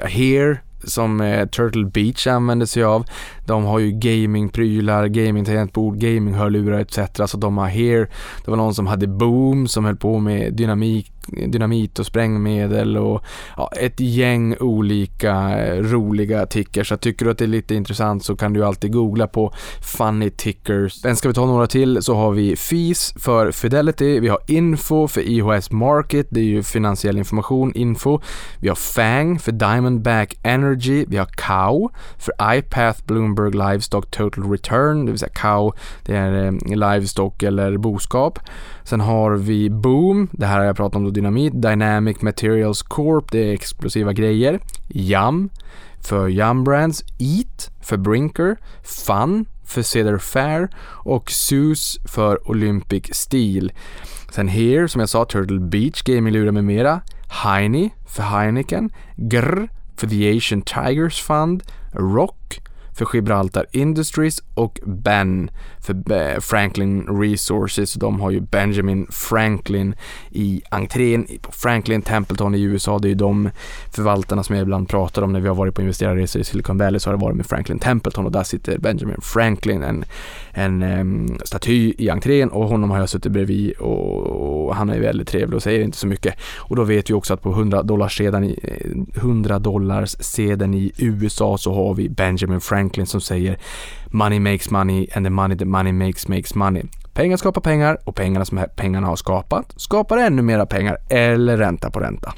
Here 0.03 0.57
som 0.83 1.21
eh, 1.21 1.45
Turtle 1.45 1.85
Beach 1.85 2.27
använder 2.27 2.65
sig 2.65 2.83
av. 2.83 3.05
De 3.45 3.63
har 3.63 3.79
ju 3.79 3.91
gamingprylar, 3.91 5.07
gamingtangentbord, 5.07 5.97
gaminghörlurar 5.97 6.79
etc. 6.79 6.99
Så 7.25 7.37
de 7.37 7.57
har 7.57 7.67
Here. 7.67 8.07
Det 8.45 8.51
var 8.51 8.57
någon 8.57 8.75
som 8.75 8.87
hade 8.87 9.07
Boom 9.07 9.67
som 9.67 9.85
höll 9.85 9.95
på 9.95 10.19
med 10.19 10.53
dynamik 10.53 11.11
dynamit 11.27 11.99
och 11.99 12.05
sprängmedel 12.05 12.97
och 12.97 13.23
ja, 13.57 13.71
ett 13.79 13.99
gäng 13.99 14.55
olika 14.59 15.59
eh, 15.59 15.81
roliga 15.81 16.45
tickers. 16.45 16.89
Så 16.89 16.97
tycker 16.97 17.25
du 17.25 17.31
att 17.31 17.37
det 17.37 17.45
är 17.45 17.47
lite 17.47 17.75
intressant 17.75 18.25
så 18.25 18.35
kan 18.35 18.53
du 18.53 18.65
alltid 18.65 18.93
googla 18.93 19.27
på 19.27 19.53
funny 19.97 20.29
tickers. 20.29 20.93
Sen 20.93 21.15
ska 21.15 21.27
vi 21.27 21.33
ta 21.33 21.45
några 21.45 21.67
till 21.67 22.03
så 22.03 22.15
har 22.15 22.31
vi 22.31 22.55
FIS 22.55 23.13
för 23.17 23.51
Fidelity, 23.51 24.19
vi 24.19 24.27
har 24.27 24.39
Info 24.47 25.07
för 25.07 25.21
IHS 25.21 25.71
Market, 25.71 26.27
det 26.29 26.39
är 26.39 26.43
ju 26.43 26.63
finansiell 26.63 27.17
information, 27.17 27.71
info. 27.75 28.19
Vi 28.59 28.67
har 28.67 28.75
FANG 28.75 29.39
för 29.39 29.51
Diamondback 29.51 30.39
Energy, 30.43 31.05
vi 31.07 31.17
har 31.17 31.25
COW 31.25 31.91
för 32.17 32.33
iPath 32.57 33.05
Bloomberg 33.05 33.51
Livestock 33.51 34.11
Total 34.11 34.51
Return, 34.51 35.05
det 35.05 35.11
vill 35.11 35.19
säga 35.19 35.31
COW, 35.41 35.73
det 36.05 36.15
är 36.15 36.45
eh, 36.45 36.91
livestock 36.91 37.43
eller 37.43 37.77
boskap. 37.77 38.39
Sen 38.83 39.01
har 39.01 39.31
vi 39.31 39.69
Boom, 39.69 40.29
det 40.31 40.45
här 40.45 40.57
har 40.57 40.65
jag 40.65 40.75
pratat 40.75 40.95
om 40.95 41.03
då, 41.03 41.11
dynamit. 41.21 41.61
Dynamic 41.61 42.21
Materials 42.21 42.81
Corp, 42.81 43.31
det 43.31 43.49
är 43.49 43.53
explosiva 43.53 44.13
grejer. 44.13 44.59
Yum 44.89 45.49
för 46.01 46.29
Yum 46.29 46.63
Brands. 46.63 47.03
Eat 47.19 47.71
för 47.81 47.97
Brinker. 47.97 48.57
Fun 48.83 49.45
för 49.65 49.81
Cedar 49.81 50.17
Fair 50.17 50.69
och 51.05 51.31
Zeus 51.31 51.99
för 52.05 52.49
Olympic 52.49 53.03
Steel. 53.11 53.71
Sen 54.31 54.47
Here, 54.47 54.87
som 54.87 54.99
jag 54.99 55.09
sa, 55.09 55.25
Turtle 55.25 55.59
Beach, 55.59 56.01
gaminglurar 56.03 56.51
med 56.51 56.63
mera. 56.63 57.01
Heine 57.43 57.89
för 58.07 58.23
Heineken. 58.23 58.89
Grr 59.15 59.69
för 59.97 60.07
The 60.07 60.37
Asian 60.37 60.61
Tigers 60.61 61.21
Fund. 61.21 61.63
Rock 61.93 62.61
för 62.93 63.07
Gibraltar 63.13 63.65
Industries 63.71 64.43
och 64.53 64.79
Ben 64.85 65.51
för 65.79 66.11
eh, 66.11 66.39
Franklin 66.39 67.07
Resources. 67.07 67.93
De 67.93 68.19
har 68.19 68.31
ju 68.31 68.41
Benjamin 68.41 69.07
Franklin 69.11 69.95
i 70.29 70.61
entrén 70.69 71.27
på 71.41 71.51
Franklin 71.51 72.01
Templeton 72.01 72.55
i 72.55 72.61
USA. 72.61 72.99
Det 72.99 73.07
är 73.07 73.09
ju 73.09 73.15
de 73.15 73.49
förvaltarna 73.91 74.43
som 74.43 74.55
jag 74.55 74.63
ibland 74.63 74.89
pratar 74.89 75.21
om 75.21 75.33
när 75.33 75.39
vi 75.39 75.47
har 75.47 75.55
varit 75.55 75.75
på 75.75 75.81
investerarresor 75.81 76.41
i 76.41 76.45
Silicon 76.45 76.77
Valley 76.77 76.99
så 76.99 77.09
har 77.09 77.17
det 77.17 77.23
varit 77.23 77.37
med 77.37 77.45
Franklin 77.45 77.79
Templeton 77.79 78.25
och 78.25 78.31
där 78.31 78.43
sitter 78.43 78.77
Benjamin 78.77 79.21
Franklin, 79.21 79.83
en, 79.83 80.05
en 80.51 80.83
um, 80.83 81.39
staty 81.45 81.93
i 81.97 82.09
entrén 82.09 82.49
och 82.49 82.67
honom 82.67 82.91
har 82.91 82.99
jag 82.99 83.09
suttit 83.09 83.31
bredvid 83.31 83.71
och, 83.71 84.67
och 84.67 84.75
han 84.75 84.89
är 84.89 84.99
väldigt 84.99 85.27
trevlig 85.27 85.55
och 85.55 85.63
säger 85.63 85.83
inte 85.83 85.97
så 85.97 86.07
mycket. 86.07 86.35
Och 86.57 86.75
då 86.75 86.83
vet 86.83 87.09
vi 87.09 87.13
också 87.13 87.33
att 87.33 87.41
på 87.41 87.49
100 87.51 87.83
dollars 87.83 88.17
sedan 88.17 88.43
i, 88.43 88.59
eh, 88.63 89.21
100 89.21 89.59
dollars 89.59 90.15
sedan 90.19 90.73
i 90.73 90.91
USA 90.97 91.57
så 91.57 91.73
har 91.73 91.93
vi 91.93 92.09
Benjamin 92.09 92.61
Franklin 92.61 92.80
som 93.05 93.21
säger 93.21 93.57
Money 94.07 94.39
makes 94.39 94.69
money 94.69 95.07
and 95.13 95.25
the 95.25 95.29
money 95.29 95.57
the 95.57 95.65
money 95.65 95.91
makes 95.91 96.27
makes 96.27 96.55
money. 96.55 96.83
Pengar 97.13 97.37
skapar 97.37 97.61
pengar 97.61 97.97
och 98.05 98.15
pengarna 98.15 98.45
som 98.45 98.65
pengarna 98.75 99.07
har 99.07 99.15
skapat 99.15 99.73
skapar 99.75 100.17
ännu 100.17 100.41
mera 100.41 100.65
pengar 100.65 100.97
eller 101.09 101.57
ränta 101.57 101.91
på 101.91 101.99
ränta. 101.99 102.33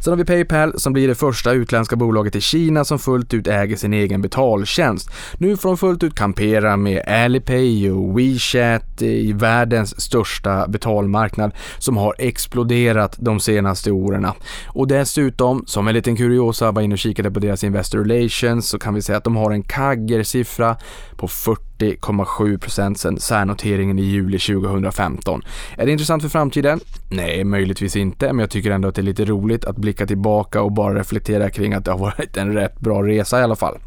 Sen 0.00 0.12
har 0.12 0.16
vi 0.16 0.24
Paypal 0.24 0.80
som 0.80 0.92
blir 0.92 1.08
det 1.08 1.14
första 1.14 1.52
utländska 1.52 1.96
bolaget 1.96 2.36
i 2.36 2.40
Kina 2.40 2.84
som 2.84 2.98
fullt 2.98 3.34
ut 3.34 3.46
äger 3.46 3.76
sin 3.76 3.92
egen 3.92 4.22
betaltjänst. 4.22 5.10
Nu 5.38 5.56
får 5.56 5.68
de 5.68 5.78
fullt 5.78 6.02
ut 6.02 6.14
kampera 6.14 6.76
med 6.76 7.02
Alipay 7.08 7.90
och 7.90 8.18
WeChat 8.18 9.02
i 9.02 9.32
världens 9.32 10.00
största 10.00 10.68
betalmarknad 10.68 11.52
som 11.78 11.96
har 11.96 12.14
exploderat 12.18 13.16
de 13.18 13.40
senaste 13.40 13.90
åren. 13.90 14.26
Och 14.66 14.88
dessutom, 14.88 15.64
som 15.66 15.88
en 15.88 15.94
liten 15.94 16.16
kuriosa, 16.16 16.72
var 16.72 16.82
inne 16.82 16.94
och 16.94 16.98
kikade 16.98 17.30
på 17.30 17.40
deras 17.40 17.64
Investor 17.64 17.98
Relations 17.98 18.68
så 18.68 18.78
kan 18.78 18.94
vi 18.94 19.02
säga 19.02 19.18
att 19.18 19.24
de 19.24 19.36
har 19.36 19.50
en 19.50 19.62
kagger-siffra 19.62 20.76
på 21.16 21.26
40,7% 21.26 22.94
sedan 22.94 23.18
särnoteringen 23.18 23.98
i 23.98 24.02
juli 24.02 24.38
2015. 24.38 25.42
Är 25.76 25.86
det 25.86 25.92
intressant 25.92 26.22
för 26.22 26.28
framtiden? 26.28 26.80
Nej, 27.10 27.44
möjligtvis 27.44 27.96
inte, 27.96 28.26
men 28.26 28.38
jag 28.38 28.50
tycker 28.50 28.70
ändå 28.70 28.88
att 28.88 28.94
det 28.94 29.00
är 29.00 29.02
lite 29.02 29.24
roligt 29.24 29.55
roligt 29.56 29.64
att 29.64 29.76
blicka 29.76 30.06
tillbaka 30.06 30.62
och 30.62 30.72
bara 30.72 30.94
reflektera 30.94 31.50
kring 31.50 31.74
att 31.74 31.84
det 31.84 31.90
har 31.90 31.98
varit 31.98 32.36
en 32.36 32.52
rätt 32.52 32.80
bra 32.80 33.02
resa 33.02 33.40
i 33.40 33.42
alla 33.42 33.56
fall. 33.56 33.78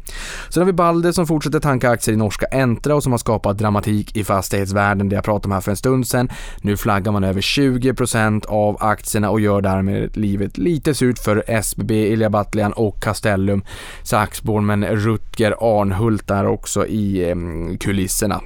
Sen 0.50 0.60
har 0.60 0.66
vi 0.66 0.72
Balder 0.72 1.12
som 1.12 1.26
fortsätter 1.26 1.60
tanka 1.60 1.90
aktier 1.90 2.14
i 2.14 2.16
norska 2.16 2.46
Entra 2.52 2.94
och 2.94 3.02
som 3.02 3.12
har 3.12 3.18
skapat 3.18 3.58
dramatik 3.58 4.16
i 4.16 4.24
fastighetsvärlden, 4.24 5.08
det 5.08 5.14
jag 5.14 5.24
pratade 5.24 5.46
om 5.46 5.52
här 5.52 5.60
för 5.60 5.70
en 5.70 5.76
stund 5.76 6.06
sedan. 6.06 6.28
Nu 6.62 6.76
flaggar 6.76 7.12
man 7.12 7.24
över 7.24 7.40
20% 7.40 8.46
av 8.46 8.76
aktierna 8.80 9.30
och 9.30 9.40
gör 9.40 9.60
därmed 9.60 10.16
livet 10.16 10.58
lite 10.58 10.94
surt 10.94 11.18
för 11.18 11.44
SBB, 11.46 11.90
Ilja 11.90 12.30
Batljan 12.30 12.72
och 12.72 13.00
Castellum. 13.02 13.62
Saxborn 14.02 14.66
men 14.66 14.84
Rutger 14.84 15.54
Arnhult 15.60 16.26
där 16.26 16.46
också 16.46 16.86
i 16.86 17.30
eh, 17.30 17.36
kulisserna. 17.80 18.40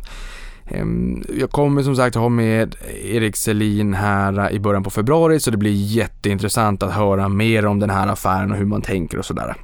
Ehm, 0.67 1.25
jag 1.39 1.51
kommer 1.51 1.83
som 1.83 1.97
sagt 1.97 2.17
ha 2.17 2.29
med 2.29 2.77
Erik 3.05 3.37
Selin 3.37 3.95
här 3.95 4.39
äh, 4.39 4.57
i 4.57 4.61
början 4.61 4.83
på 4.83 4.91
februari 4.91 5.41
så 5.41 5.51
det 5.51 5.57
blir 5.57 5.73
jätteintressant 5.73 6.83
att 6.83 6.93
höra 6.93 7.29
mer 7.29 7.67
om 7.67 7.81
den 7.81 7.91
här 7.91 8.09
affären 8.09 8.53
och 8.53 8.57
hur 8.57 8.65
man 8.65 8.83
tänker 8.83 9.19
och 9.19 9.25
sådär. 9.25 9.55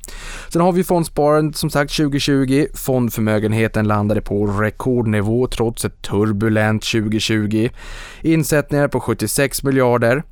Sen 0.48 0.62
har 0.62 0.72
vi 0.72 0.84
fondsparandet 0.84 1.56
som 1.56 1.70
sagt 1.70 1.96
2020. 1.96 2.66
Fondförmögenheten 2.74 3.88
landade 3.88 4.20
på 4.20 4.46
rekordnivå 4.46 5.46
trots 5.46 5.84
ett 5.84 6.02
turbulent 6.02 6.82
2020. 6.82 7.68
Insättningar 8.22 8.88
på 8.88 9.00
76 9.00 9.62
miljarder 9.62 10.22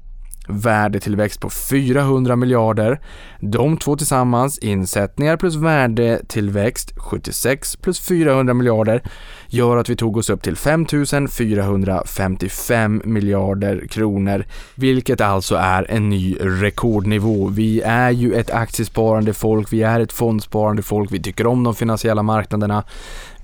värdetillväxt 0.49 1.41
på 1.41 1.51
400 1.51 2.37
miljarder. 2.37 3.01
De 3.41 3.77
två 3.77 3.97
tillsammans, 3.97 4.59
insättningar 4.59 5.37
plus 5.37 5.55
värdetillväxt, 5.57 6.93
76 6.97 7.77
plus 7.77 8.01
400 8.01 8.55
miljarder, 8.55 9.03
gör 9.49 9.77
att 9.77 9.89
vi 9.89 9.97
tog 9.97 10.17
oss 10.17 10.31
upp 10.31 10.43
till 10.43 10.57
5455 10.57 13.03
miljarder 13.05 13.87
kronor, 13.87 14.45
vilket 14.75 15.21
alltså 15.21 15.57
är 15.57 15.91
en 15.91 16.09
ny 16.09 16.37
rekordnivå. 16.41 17.47
Vi 17.47 17.81
är 17.81 18.11
ju 18.11 18.35
ett 18.35 18.51
aktiesparande 18.51 19.35
folk, 19.35 19.73
vi 19.73 19.83
är 19.83 20.01
ett 20.01 20.13
fondsparande 20.13 20.83
folk, 20.83 21.13
vi 21.13 21.23
tycker 21.23 21.47
om 21.47 21.65
de 21.65 21.75
finansiella 21.75 22.23
marknaderna. 22.23 22.85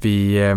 Vi 0.04 0.48
eh, 0.48 0.56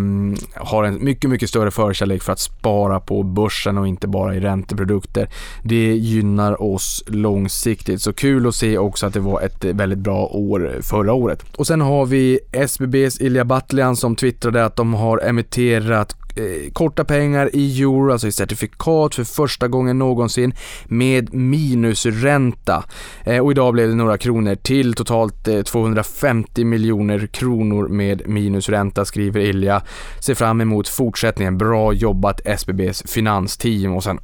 har 0.55 0.83
en 0.83 1.03
mycket, 1.03 1.29
mycket 1.29 1.49
större 1.49 1.71
förkärlek 1.71 2.23
för 2.23 2.33
att 2.33 2.39
spara 2.39 2.99
på 2.99 3.23
börsen 3.23 3.77
och 3.77 3.87
inte 3.87 4.07
bara 4.07 4.35
i 4.35 4.39
ränteprodukter. 4.39 5.29
Det 5.63 5.93
gynnar 5.93 6.61
oss 6.61 7.03
långsiktigt, 7.07 8.01
så 8.01 8.13
kul 8.13 8.47
att 8.47 8.55
se 8.55 8.77
också 8.77 9.05
att 9.05 9.13
det 9.13 9.19
var 9.19 9.41
ett 9.41 9.65
väldigt 9.65 9.99
bra 9.99 10.25
år 10.25 10.79
förra 10.81 11.13
året. 11.13 11.43
Och 11.57 11.67
sen 11.67 11.81
har 11.81 12.05
vi 12.05 12.39
SBBs 12.51 13.21
Ilja 13.21 13.45
Batljan 13.45 13.95
som 13.95 14.15
twittrade 14.15 14.65
att 14.65 14.75
de 14.75 14.93
har 14.93 15.17
emitterat 15.37 16.15
eh, 16.35 16.71
korta 16.73 17.03
pengar 17.05 17.49
i 17.53 17.81
euro, 17.81 18.11
alltså 18.11 18.27
i 18.27 18.31
certifikat 18.31 19.15
för 19.15 19.23
första 19.23 19.67
gången 19.67 19.99
någonsin 19.99 20.53
med 20.85 21.33
minusränta. 21.33 22.83
Eh, 23.23 23.43
och 23.43 23.51
idag 23.51 23.73
blev 23.73 23.89
det 23.89 23.95
några 23.95 24.17
kronor 24.17 24.55
till, 24.55 24.93
totalt 24.93 25.47
eh, 25.47 25.61
250 25.61 26.63
miljoner 26.63 27.27
kronor 27.27 27.87
med 27.87 28.27
minusränta 28.27 29.05
skriver 29.05 29.39
Ilja. 29.39 29.81
Ser 30.19 30.35
fram 30.35 30.61
emot 30.61 30.87
fortsättningen, 30.87 31.57
bra 31.57 31.93
jobbat 31.93 32.41
SBBs 32.45 33.03
finansteam 33.07 33.95
och 33.95 34.03
sen 34.03 34.19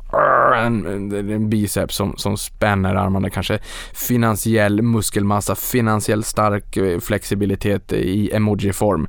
en, 0.55 0.85
en 1.31 1.49
biceps 1.49 1.95
som, 1.95 2.17
som 2.17 2.37
spänner 2.37 2.95
armarna, 2.95 3.29
kanske 3.29 3.59
finansiell 3.93 4.81
muskelmassa, 4.81 5.55
finansiell 5.55 6.23
stark 6.23 6.77
flexibilitet 7.03 7.93
i 7.93 8.31
emoji-form. 8.33 9.07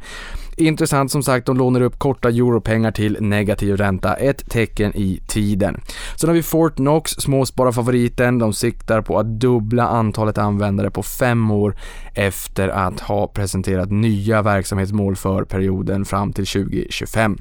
Intressant 0.56 1.10
som 1.10 1.22
sagt, 1.22 1.46
de 1.46 1.56
lånar 1.56 1.80
upp 1.80 1.98
korta 1.98 2.28
europengar 2.28 2.90
till 2.90 3.16
negativ 3.20 3.76
ränta, 3.76 4.14
ett 4.14 4.50
tecken 4.50 4.96
i 4.96 5.20
tiden. 5.26 5.80
Sen 6.16 6.28
har 6.28 6.34
vi 6.34 6.42
Fortnox, 6.42 7.10
småspararfavoriten. 7.10 8.38
De 8.38 8.52
siktar 8.52 9.00
på 9.00 9.18
att 9.18 9.40
dubbla 9.40 9.88
antalet 9.88 10.38
användare 10.38 10.90
på 10.90 11.02
fem 11.02 11.50
år 11.50 11.76
efter 12.14 12.68
att 12.68 13.00
ha 13.00 13.26
presenterat 13.26 13.90
nya 13.90 14.42
verksamhetsmål 14.42 15.16
för 15.16 15.44
perioden 15.44 16.04
fram 16.04 16.32
till 16.32 16.46
2025. 16.46 17.38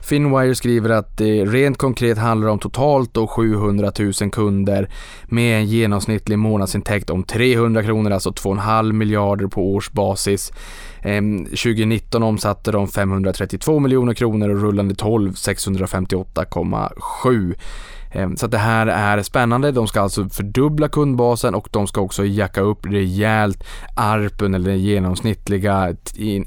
Finwire 0.00 0.54
skriver 0.54 0.90
att 0.90 1.16
det 1.16 1.44
rent 1.44 1.78
konkret 1.78 2.18
handlar 2.18 2.48
om 2.48 2.58
totalt 2.58 3.14
då 3.14 3.26
700 3.26 3.92
000 3.98 4.12
kunder 4.30 4.88
med 5.24 5.58
en 5.58 5.66
genomsnittlig 5.66 6.38
månadsintäkt 6.38 7.10
om 7.10 7.24
300 7.24 7.82
kronor, 7.82 8.10
alltså 8.10 8.30
2,5 8.30 8.92
miljarder 8.92 9.46
på 9.46 9.74
årsbasis. 9.74 10.52
Ehm, 11.02 11.44
2019 11.44 12.22
omsatte 12.22 12.72
de 12.72 12.88
532 12.88 13.78
miljoner 13.78 14.14
kronor 14.14 14.48
och 14.48 14.60
rullande 14.60 14.94
12 14.94 15.32
658,7. 15.32 17.54
Ehm, 18.12 18.36
så 18.36 18.46
att 18.46 18.52
det 18.52 18.58
här 18.58 18.86
är 18.86 19.22
spännande. 19.22 19.72
De 19.72 19.86
ska 19.86 20.00
alltså 20.00 20.28
fördubbla 20.28 20.88
kundbasen 20.88 21.54
och 21.54 21.68
de 21.70 21.86
ska 21.86 22.00
också 22.00 22.24
jacka 22.24 22.60
upp 22.60 22.86
rejält 22.86 23.64
ARPUN 23.94 24.54
eller 24.54 24.70
den 24.70 24.80
genomsnittliga 24.80 25.96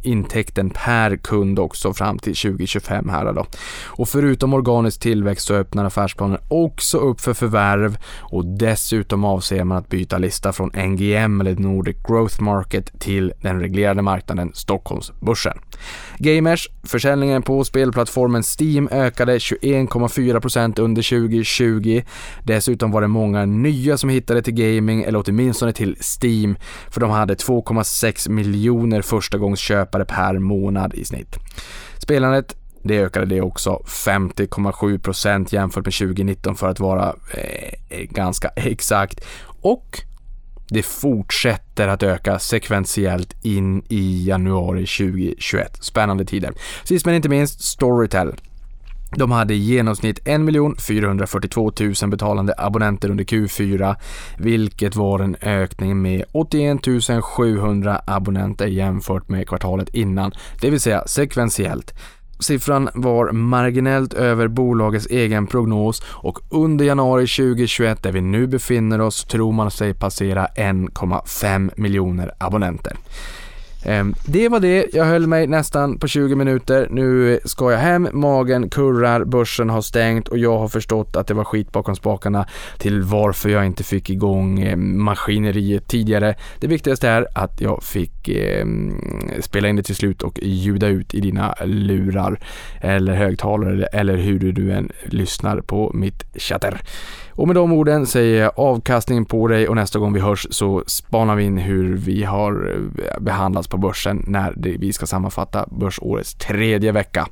intäkten 0.03 0.69
per 0.69 1.17
kund 1.17 1.59
också 1.59 1.93
fram 1.93 2.19
till 2.19 2.35
2025 2.35 3.09
här 3.09 3.33
då. 3.33 3.45
Och 3.85 4.09
förutom 4.09 4.53
organisk 4.53 5.01
tillväxt 5.01 5.47
så 5.47 5.53
öppnar 5.53 5.85
affärsplanen 5.85 6.37
också 6.47 6.97
upp 6.97 7.21
för 7.21 7.33
förvärv 7.33 7.97
och 8.19 8.45
dessutom 8.45 9.25
avser 9.25 9.63
man 9.63 9.77
att 9.77 9.89
byta 9.89 10.17
lista 10.17 10.53
från 10.53 10.69
NGM 10.69 11.41
eller 11.41 11.55
Nordic 11.55 11.97
Growth 12.07 12.41
Market 12.41 12.99
till 12.99 13.33
den 13.41 13.59
reglerade 13.59 14.01
marknaden 14.01 14.51
Stockholmsbörsen. 14.53 15.57
Gamers, 16.17 16.69
försäljningen 16.83 17.41
på 17.41 17.63
spelplattformen 17.63 18.43
Steam 18.59 18.89
ökade 18.91 19.37
21,4% 19.37 20.79
under 20.79 21.01
2020 21.01 21.43
2020. 21.57 22.01
Dessutom 22.43 22.91
var 22.91 23.01
det 23.01 23.07
många 23.07 23.45
nya 23.45 23.97
som 23.97 24.09
hittade 24.09 24.41
till 24.41 24.53
gaming, 24.53 25.03
eller 25.03 25.23
åtminstone 25.27 25.73
till 25.73 25.97
Steam, 26.21 26.55
för 26.89 27.01
de 27.01 27.09
hade 27.09 27.33
2,6 27.35 28.29
miljoner 28.29 29.01
förstagångsköpare 29.01 30.05
per 30.05 30.39
månad 30.39 30.93
i 30.93 31.05
snitt. 31.05 31.37
Spelandet 31.97 32.55
det 32.83 32.99
ökade 32.99 33.25
det 33.25 33.41
också 33.41 33.81
50,7% 33.85 35.53
jämfört 35.53 35.85
med 35.85 35.93
2019 35.93 36.55
för 36.55 36.67
att 36.67 36.79
vara 36.79 37.15
eh, 37.33 37.73
eh, 37.89 38.03
ganska 38.09 38.47
exakt. 38.47 39.25
Och 39.61 40.01
det 40.69 40.83
fortsätter 40.83 41.87
att 41.87 42.03
öka 42.03 42.39
sekventiellt 42.39 43.45
in 43.45 43.83
i 43.89 44.27
januari 44.27 44.85
2021. 44.85 45.77
Spännande 45.83 46.25
tider. 46.25 46.53
Sist 46.83 47.05
men 47.05 47.15
inte 47.15 47.29
minst 47.29 47.63
Storytel. 47.63 48.33
De 49.15 49.31
hade 49.31 49.53
i 49.53 49.57
genomsnitt 49.57 50.19
1 50.25 50.41
442 50.81 51.71
000 52.01 52.09
betalande 52.09 52.53
abonnenter 52.57 53.09
under 53.09 53.23
Q4, 53.23 53.95
vilket 54.37 54.95
var 54.95 55.19
en 55.19 55.35
ökning 55.41 56.01
med 56.01 56.23
81 56.31 56.79
700 57.23 58.01
abonnenter 58.07 58.67
jämfört 58.67 59.29
med 59.29 59.47
kvartalet 59.47 59.89
innan, 59.89 60.31
det 60.61 60.69
vill 60.69 60.79
säga 60.79 61.03
sekventiellt. 61.07 61.93
Siffran 62.39 62.89
var 62.93 63.31
marginellt 63.31 64.13
över 64.13 64.47
bolagets 64.47 65.07
egen 65.07 65.47
prognos 65.47 66.03
och 66.05 66.39
under 66.49 66.85
januari 66.85 67.27
2021, 67.27 68.03
där 68.03 68.11
vi 68.11 68.21
nu 68.21 68.47
befinner 68.47 69.01
oss, 69.01 69.23
tror 69.23 69.51
man 69.51 69.71
sig 69.71 69.93
passera 69.93 70.47
1,5 70.55 71.71
miljoner 71.77 72.31
abonnenter. 72.37 72.97
Ehm, 73.85 74.15
det 74.25 74.49
var 74.49 74.59
det. 74.59 74.93
Jag 74.93 75.05
höll 75.05 75.27
mig 75.27 75.47
nästan 75.47 75.99
på 75.99 76.07
20 76.07 76.35
minuter. 76.35 76.87
Nu 76.91 77.39
ska 77.45 77.71
jag 77.71 77.79
hem, 77.79 78.09
magen 78.13 78.69
kurrar, 78.69 79.23
börsen 79.23 79.69
har 79.69 79.81
stängt 79.81 80.27
och 80.27 80.37
jag 80.37 80.57
har 80.57 80.67
förstått 80.67 81.15
att 81.15 81.27
det 81.27 81.33
var 81.33 81.43
skit 81.43 81.71
bakom 81.71 81.95
spakarna 81.95 82.45
till 82.77 83.01
varför 83.01 83.49
jag 83.49 83.65
inte 83.65 83.83
fick 83.83 84.09
igång 84.09 84.59
eh, 84.59 84.75
maskineriet 84.77 85.87
tidigare. 85.87 86.35
Det 86.59 86.67
viktigaste 86.67 87.09
är 87.09 87.27
att 87.35 87.61
jag 87.61 87.83
fick 87.83 88.29
eh, 88.29 88.65
spela 89.41 89.67
in 89.67 89.75
det 89.75 89.83
till 89.83 89.95
slut 89.95 90.21
och 90.21 90.39
ljuda 90.41 90.87
ut 90.87 91.13
i 91.13 91.19
dina 91.19 91.55
lurar 91.65 92.39
eller 92.81 93.13
högtalare 93.13 93.85
eller 93.85 94.17
hur 94.17 94.51
du 94.51 94.71
än 94.71 94.91
lyssnar 95.05 95.61
på 95.61 95.91
mitt 95.93 96.23
chatter. 96.35 96.81
Och 97.35 97.47
med 97.47 97.55
de 97.55 97.71
orden 97.71 98.07
säger 98.07 98.41
jag 98.41 98.51
avkastning 98.55 99.25
på 99.25 99.47
dig 99.47 99.67
och 99.67 99.75
nästa 99.75 99.99
gång 99.99 100.13
vi 100.13 100.19
hörs 100.19 100.47
så 100.49 100.83
spanar 100.87 101.35
vi 101.35 101.43
in 101.43 101.57
hur 101.57 101.97
vi 101.97 102.23
har 102.23 102.75
eh, 102.75 103.21
behandlats 103.21 103.67
på 103.67 103.77
börsen 103.77 104.23
när 104.27 104.53
vi 104.55 104.93
ska 104.93 105.05
sammanfatta 105.05 105.67
börsårets 105.71 106.33
tredje 106.33 106.91
vecka. 106.91 107.27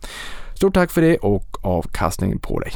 Stort 0.54 0.74
tack 0.74 0.92
för 0.92 1.02
det 1.02 1.18
och 1.18 1.58
avkastning 1.62 2.40
på 2.40 2.60
dig. 2.60 2.72